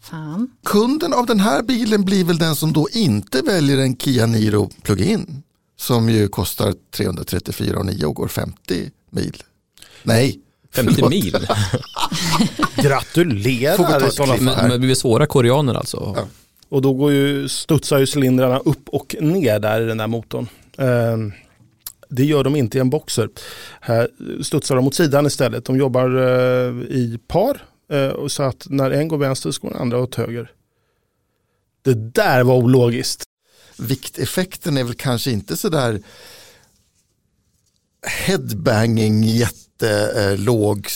[0.02, 0.50] Fan.
[0.64, 4.70] Kunden av den här bilen blir väl den som då inte väljer en Kia Niro
[4.82, 5.42] plug-in
[5.76, 9.42] som ju kostar 334,9 och går 50 mil.
[10.02, 10.38] Nej,
[10.74, 11.10] 50 förlåt.
[11.10, 11.36] mil?
[12.76, 14.40] Gratulerar!
[14.40, 16.14] Men, men vi är svåra koreaner alltså.
[16.16, 16.24] Ja.
[16.68, 20.48] Och då går ju, studsar ju cylindrarna upp och ner där i den där motorn.
[20.76, 21.32] Um,
[22.08, 23.28] det gör de inte i en boxer.
[23.80, 24.08] Här
[24.42, 25.64] studsar de mot sidan istället.
[25.64, 27.62] De jobbar eh, i par.
[27.92, 30.50] Eh, så att när en går vänster så går den andra åt höger.
[31.82, 33.22] Det där var ologiskt.
[33.78, 36.00] Vikteffekten är väl kanske inte så där
[38.06, 40.88] headbanging jättelåg.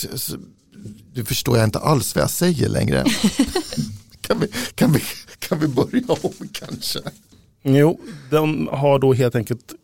[1.12, 3.04] Du förstår jag inte alls vad jag säger längre.
[4.20, 5.02] kan, vi, kan, vi,
[5.38, 7.00] kan vi börja om kanske?
[7.62, 8.00] Jo,
[8.30, 9.74] de har då helt enkelt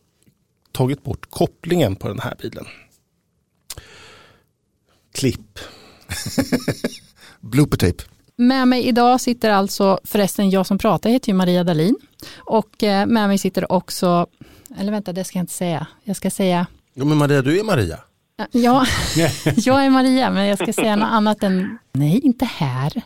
[0.76, 2.64] tagit bort kopplingen på den här bilen.
[5.14, 5.58] Klipp.
[7.40, 8.04] Blooper tape.
[8.36, 11.96] Med mig idag sitter alltså, förresten jag som pratar heter ju Maria Dalin
[12.36, 14.26] och eh, med mig sitter också,
[14.78, 17.64] eller vänta det ska jag inte säga, jag ska säga Jo men Maria du är
[17.64, 17.98] Maria.
[18.52, 18.86] Ja,
[19.56, 23.02] jag är Maria men jag ska säga något annat än, nej inte här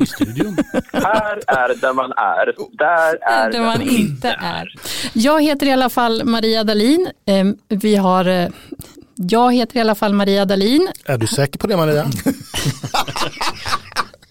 [0.00, 0.56] i studion.
[0.92, 2.76] Här är där man är.
[2.78, 4.74] Där är där man inte är.
[5.12, 7.10] Jag heter i alla fall Maria Dalin.
[7.26, 8.48] Ehm, vi har eh,
[9.14, 10.88] jag heter i alla fall Maria Dalin.
[11.04, 12.10] Är du säker på det Maria?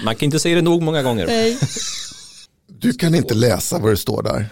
[0.03, 1.27] Man kan inte säga det nog många gånger.
[1.27, 1.57] Nej.
[2.67, 4.49] Du kan inte läsa vad det står där.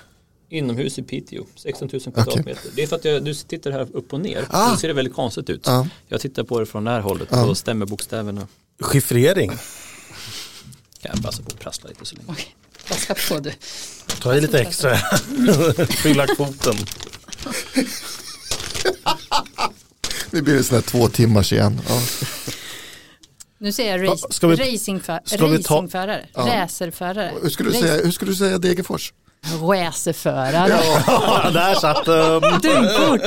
[0.50, 2.52] Inomhus i Piteå, 16 000 kvadratmeter.
[2.52, 2.72] Okay.
[2.76, 4.46] Det är för att jag, du tittar här upp och ner.
[4.50, 4.70] Ah.
[4.70, 5.68] Då ser det väldigt konstigt ut.
[5.68, 5.88] Ah.
[6.08, 7.46] Jag tittar på det från det här hållet ah.
[7.46, 8.48] och stämmer bokstäverna.
[8.92, 9.52] Chiffrering.
[11.04, 12.28] Kan jag passa på att prassla lite så länge.
[12.32, 12.56] Okej,
[12.88, 13.52] passa på du.
[14.22, 14.98] Ta i lite extra.
[15.88, 16.76] Fylla kvoten.
[20.32, 21.82] Nu blir det sådana här två timmars igen.
[21.90, 22.02] Ja.
[23.58, 26.64] Nu säger jag race, ska vi, racingför, ska vi ta, racingförare, ja.
[26.64, 27.32] racerförare.
[27.42, 29.14] Hur skulle, du säga, hur skulle du säga Degerfors?
[29.62, 30.82] Racerförare.
[31.08, 32.42] Ja, där satt um.
[32.62, 33.22] Dumfort.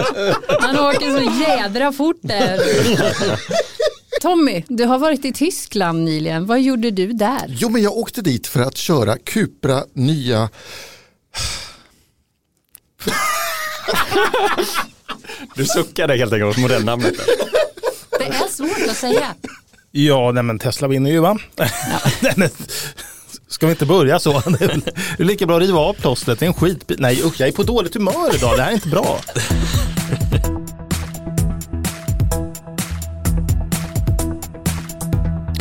[0.60, 2.60] Han åker så jädra fort där.
[4.20, 6.46] Tommy, du har varit i Tyskland nyligen.
[6.46, 7.44] Vad gjorde du där?
[7.48, 10.48] Jo, men jag åkte dit för att köra Cupra nya...
[15.54, 17.14] du suckade helt enkelt åt modellnamnet.
[18.18, 19.34] Det är svårt att säga.
[19.90, 21.38] Ja, nej men Tesla vinner ju va?
[21.56, 21.68] Ja.
[23.48, 24.42] Ska vi inte börja så?
[24.58, 24.64] Det
[25.18, 26.38] är lika bra att riva av plåstret.
[26.38, 26.96] Det är en skitbil.
[27.00, 28.56] Nej usch, jag är på dåligt humör idag.
[28.56, 29.20] Det här är inte bra.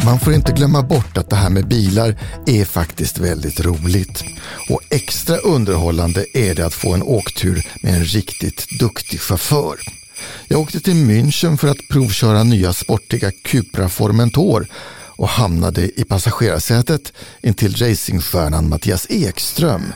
[0.06, 4.24] Man får inte glömma bort att det här med bilar är faktiskt väldigt roligt.
[4.70, 9.76] Och extra underhållande är det att få en åktur med en riktigt duktig chaufför.
[10.48, 14.68] Jag åkte till München för att provköra nya sportiga Cupra Formentor
[15.08, 19.94] och hamnade i passagerarsätet intill racingstjärnan Mattias Ekström.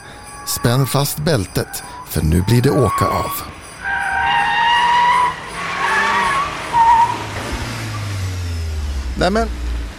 [0.47, 3.31] Spänn fast bältet, för nu blir det åka av.
[9.19, 9.47] Nämen,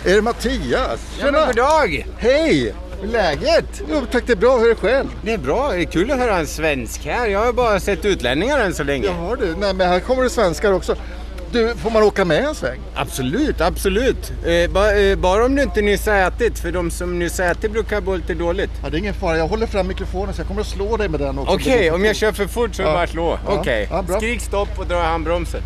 [0.05, 1.01] är det Mattias?
[1.19, 1.39] Tjena!
[1.39, 2.07] Ja, god dag!
[2.19, 2.75] Hej!
[3.01, 3.83] Hur är läget?
[3.91, 4.59] Jo tack, det är bra.
[4.59, 5.09] Hur är det själv?
[5.23, 5.73] Det är bra.
[5.73, 7.27] Det är kul att höra en svensk här.
[7.27, 9.07] Jag har bara sett utlänningar än så länge.
[9.07, 9.57] Jaha du.
[9.59, 10.97] Nej, men här kommer det svenskar också.
[11.53, 12.81] Du, får man åka med en sväng?
[12.95, 14.33] Absolut, absolut.
[14.47, 17.73] Eh, ba, eh, bara om du inte nyss har ätit, för de som nyss ätit
[17.73, 18.71] brukar må lite dåligt.
[18.83, 21.09] Ja, det är ingen fara, jag håller fram mikrofonen så jag kommer att slå dig
[21.09, 21.55] med den också.
[21.55, 23.39] Okej, okay, om jag kör för fort så är det bara slå.
[23.47, 23.59] Ja.
[23.59, 24.05] Okej, okay.
[24.09, 25.63] ja, skrik stopp och dra handbromsen.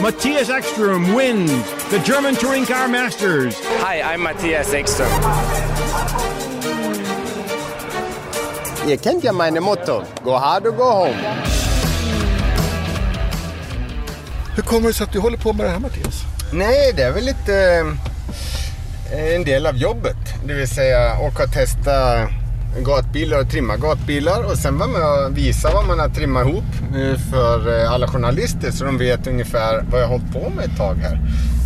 [0.00, 1.50] Matthias Ekström wins
[1.90, 3.54] the German Touring Car Masters.
[3.80, 5.08] Hi, I'm Matthias Ekström.
[8.86, 10.02] Ihr kennt ja meine Motto.
[10.24, 11.16] Go hard or go home.
[14.56, 16.22] Hur kommer det sig att du håller på med det här Mattias?
[16.52, 17.84] Nej, det är väl lite...
[19.12, 20.16] en del av jobbet.
[20.46, 22.28] Det vill säga åka och testa
[22.82, 26.64] gatbilar och trimma gatbilar och sen vara med och visa vad man har trimmat ihop
[26.96, 30.64] eh, för eh, alla journalister så de vet ungefär vad jag har hållit på med
[30.64, 31.20] ett tag här.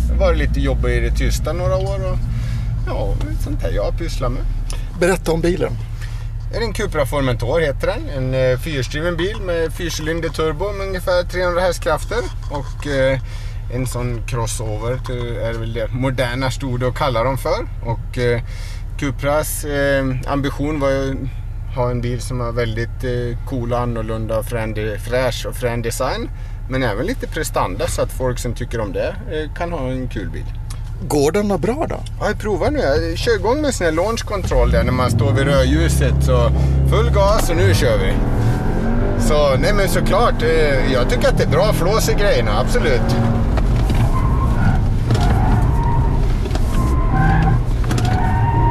[0.07, 2.17] Det har varit lite jobb i det tysta några år och
[2.87, 4.41] ja, sånt här jag har pysslat med.
[4.99, 5.71] Berätta om bilen.
[6.51, 8.09] Det är en Cupra Formentor heter den.
[8.09, 12.19] En eh, fyrhjulsdriven bil med fyrcylinder turbo med ungefär 300 hästkrafter.
[12.51, 12.87] Och
[13.73, 14.91] en sån crossover
[15.41, 17.67] är väl det moderna stod att kalla dem för.
[17.85, 18.17] Och
[18.99, 24.39] Cupras eh, ambition var att ha en bil som var väldigt eh, cool och annorlunda
[24.39, 26.29] och fräsch och frän design.
[26.69, 30.07] Men även lite prestanda så att folk som tycker om det eh, kan ha en
[30.07, 30.45] kul bil.
[31.07, 31.99] Går den bra då?
[32.19, 32.79] Ja, jag provar nu.
[32.79, 36.23] Jag kör igång med sån här launch control där när man står vid rödljuset.
[36.23, 36.51] Så
[36.89, 38.13] full gas och nu kör vi.
[39.27, 43.15] Så nej men såklart, eh, jag tycker att det är bra flås i grejerna, absolut.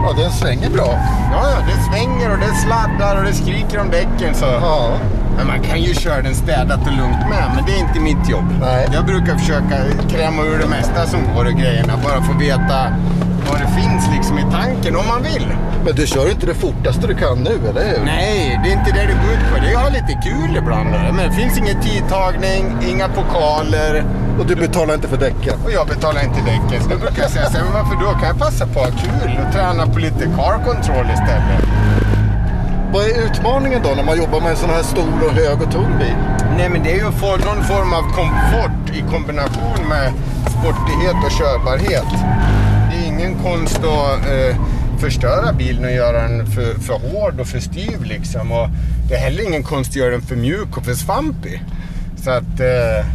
[0.08, 0.98] Ja, den svänger bra.
[1.32, 4.34] Ja, ja, det svänger och det sladdar och det skriker om däcken.
[4.34, 4.44] Så.
[4.46, 4.98] Ja.
[5.36, 8.30] Men man kan ju köra den städat och lugnt med, men det är inte mitt
[8.30, 8.44] jobb.
[8.60, 8.88] Nej.
[8.92, 9.76] Jag brukar försöka
[10.10, 12.92] kräma ur det mesta som går i grejerna, bara att veta
[13.50, 15.46] vad det finns liksom i tanken om man vill.
[15.84, 18.04] Men du kör inte det fortaste du kan nu, eller hur?
[18.04, 19.60] Nej, det är inte det det går ut på.
[19.60, 20.90] Det är att ha lite kul ibland.
[20.90, 24.04] Men det finns ingen tidtagning, inga pokaler.
[24.38, 25.54] Och du betalar inte för däcken?
[25.64, 26.82] Och jag betalar inte däcken.
[26.82, 28.10] Så då brukar jag säga så här, men varför då?
[28.18, 31.64] Kan jag passa på att ha kul och träna på lite car control istället?
[32.92, 35.72] Vad är utmaningen då när man jobbar med en sån här stor och hög och
[35.72, 36.16] tung bil?
[36.56, 40.12] Nej men det är ju för någon form av komfort i kombination med
[40.56, 42.10] sportighet och körbarhet.
[43.18, 44.56] Det är ingen konst att eh,
[44.98, 48.52] förstöra bilen och göra den för, för hård och för styv liksom.
[48.52, 48.68] Och
[49.08, 51.62] det är heller ingen konst att göra den för mjuk och för svampig.
[52.16, 53.06] Så att eh,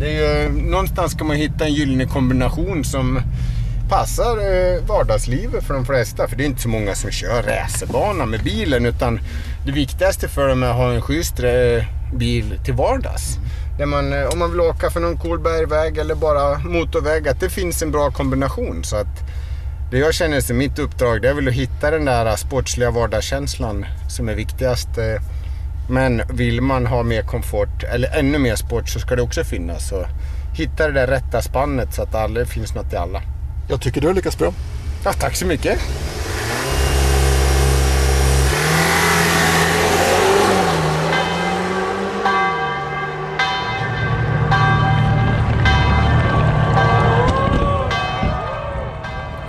[0.00, 3.20] det är ju, någonstans ska man hitta en gyllene kombination som
[3.88, 6.28] passar eh, vardagslivet för de flesta.
[6.28, 9.20] För det är inte så många som kör racerbana med bilen utan
[9.66, 11.84] det viktigaste för dem är att ha en schysst eh,
[12.14, 13.38] bil till vardags.
[13.78, 17.40] Där man, eh, om man vill åka för någon cool bergväg eller bara motorväg, att
[17.40, 18.84] det finns en bra kombination.
[18.84, 19.31] Så att
[19.92, 23.86] det jag känner som mitt uppdrag det är väl att hitta den där sportsliga vardagskänslan
[24.08, 24.88] som är viktigast.
[25.90, 29.88] Men vill man ha mer komfort eller ännu mer sport så ska det också finnas.
[29.88, 30.06] Så
[30.54, 33.22] hitta det där rätta spannet så att det finns något till alla.
[33.68, 34.52] Jag tycker du har lyckats bra.
[35.04, 35.78] Ja, tack så mycket.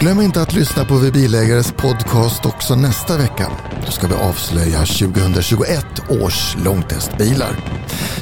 [0.03, 3.51] Glöm inte att lyssna på Vi Bilägares podcast också nästa vecka.
[3.85, 7.55] Då ska vi avslöja 2021 års långtestbilar.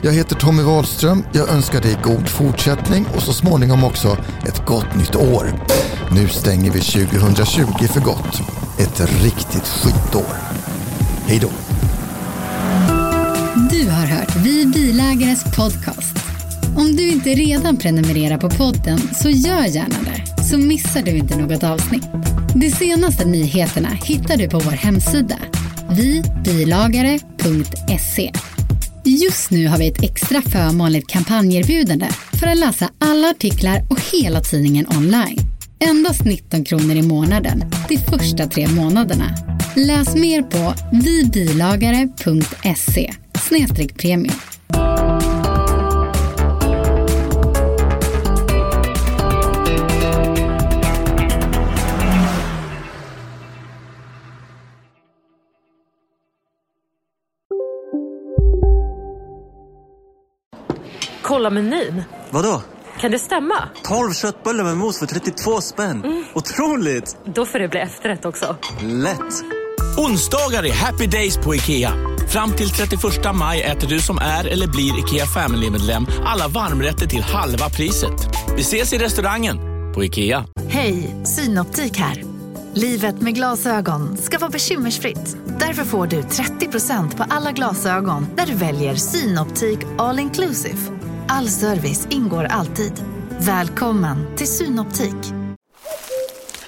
[0.02, 1.24] Jag heter Tommy Wahlström.
[1.34, 4.18] Jag önskar dig god fortsättning och så småningom också
[4.48, 5.54] ett gott nytt år.
[6.12, 8.42] Nu stänger vi 2020 för gott.
[8.80, 10.36] Ett riktigt skitår.
[11.26, 11.50] Hej då!
[13.72, 16.18] Du har hört Vi Bilägares podcast.
[16.76, 20.11] Om du inte redan prenumererar på podden så gör gärna det
[20.52, 22.08] så missar du inte något avsnitt.
[22.56, 25.40] De senaste nyheterna hittar du på vår hemsida,
[25.90, 28.32] vibilagare.se.
[29.04, 32.08] Just nu har vi ett extra förmånligt kampanjerbjudande
[32.40, 35.40] för att läsa alla artiklar och hela tidningen online.
[35.80, 39.36] Endast 19 kronor i månaden de första tre månaderna.
[39.76, 43.14] Läs mer på vibilagare.se
[43.98, 44.51] premium.
[61.32, 62.04] Kolla menyn.
[62.30, 62.62] Vadå?
[63.00, 63.56] Kan det stämma?
[63.84, 66.04] 12 köttbullar med mos för 32 spänn.
[66.04, 66.24] Mm.
[66.34, 67.18] Otroligt!
[67.26, 68.56] Då får det bli efterrätt också.
[68.82, 69.44] Lätt!
[69.98, 71.92] Onsdagar är happy days på IKEA.
[72.30, 73.02] Fram till 31
[73.34, 78.30] maj äter du som är eller blir IKEA Family-medlem alla varmrätter till halva priset.
[78.56, 79.58] Vi ses i restaurangen
[79.94, 80.46] på IKEA.
[80.70, 82.24] Hej, Synoptik här.
[82.74, 85.38] Livet med glasögon ska vara bekymmersfritt.
[85.60, 91.01] Därför får du 30% på alla glasögon när du väljer Synoptik All Inclusive.
[91.34, 93.04] All service ingår alltid.
[93.40, 95.16] Välkommen till Synoptik.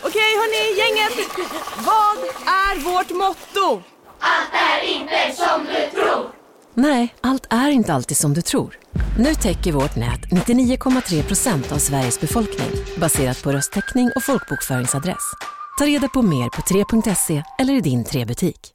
[0.04, 1.30] Okej hörni, gänget.
[1.78, 2.18] Vad
[2.48, 3.84] är vårt motto?
[4.20, 6.26] Allt är inte som du tror.
[6.74, 8.80] Nej, allt är inte alltid som du tror.
[9.20, 15.34] Nu täcker vårt nät 99,3 procent av Sveriges befolkning baserat på röstteckning och folkbokföringsadress.
[15.80, 18.74] Ta reda på mer på 3.se eller i din 3-butik.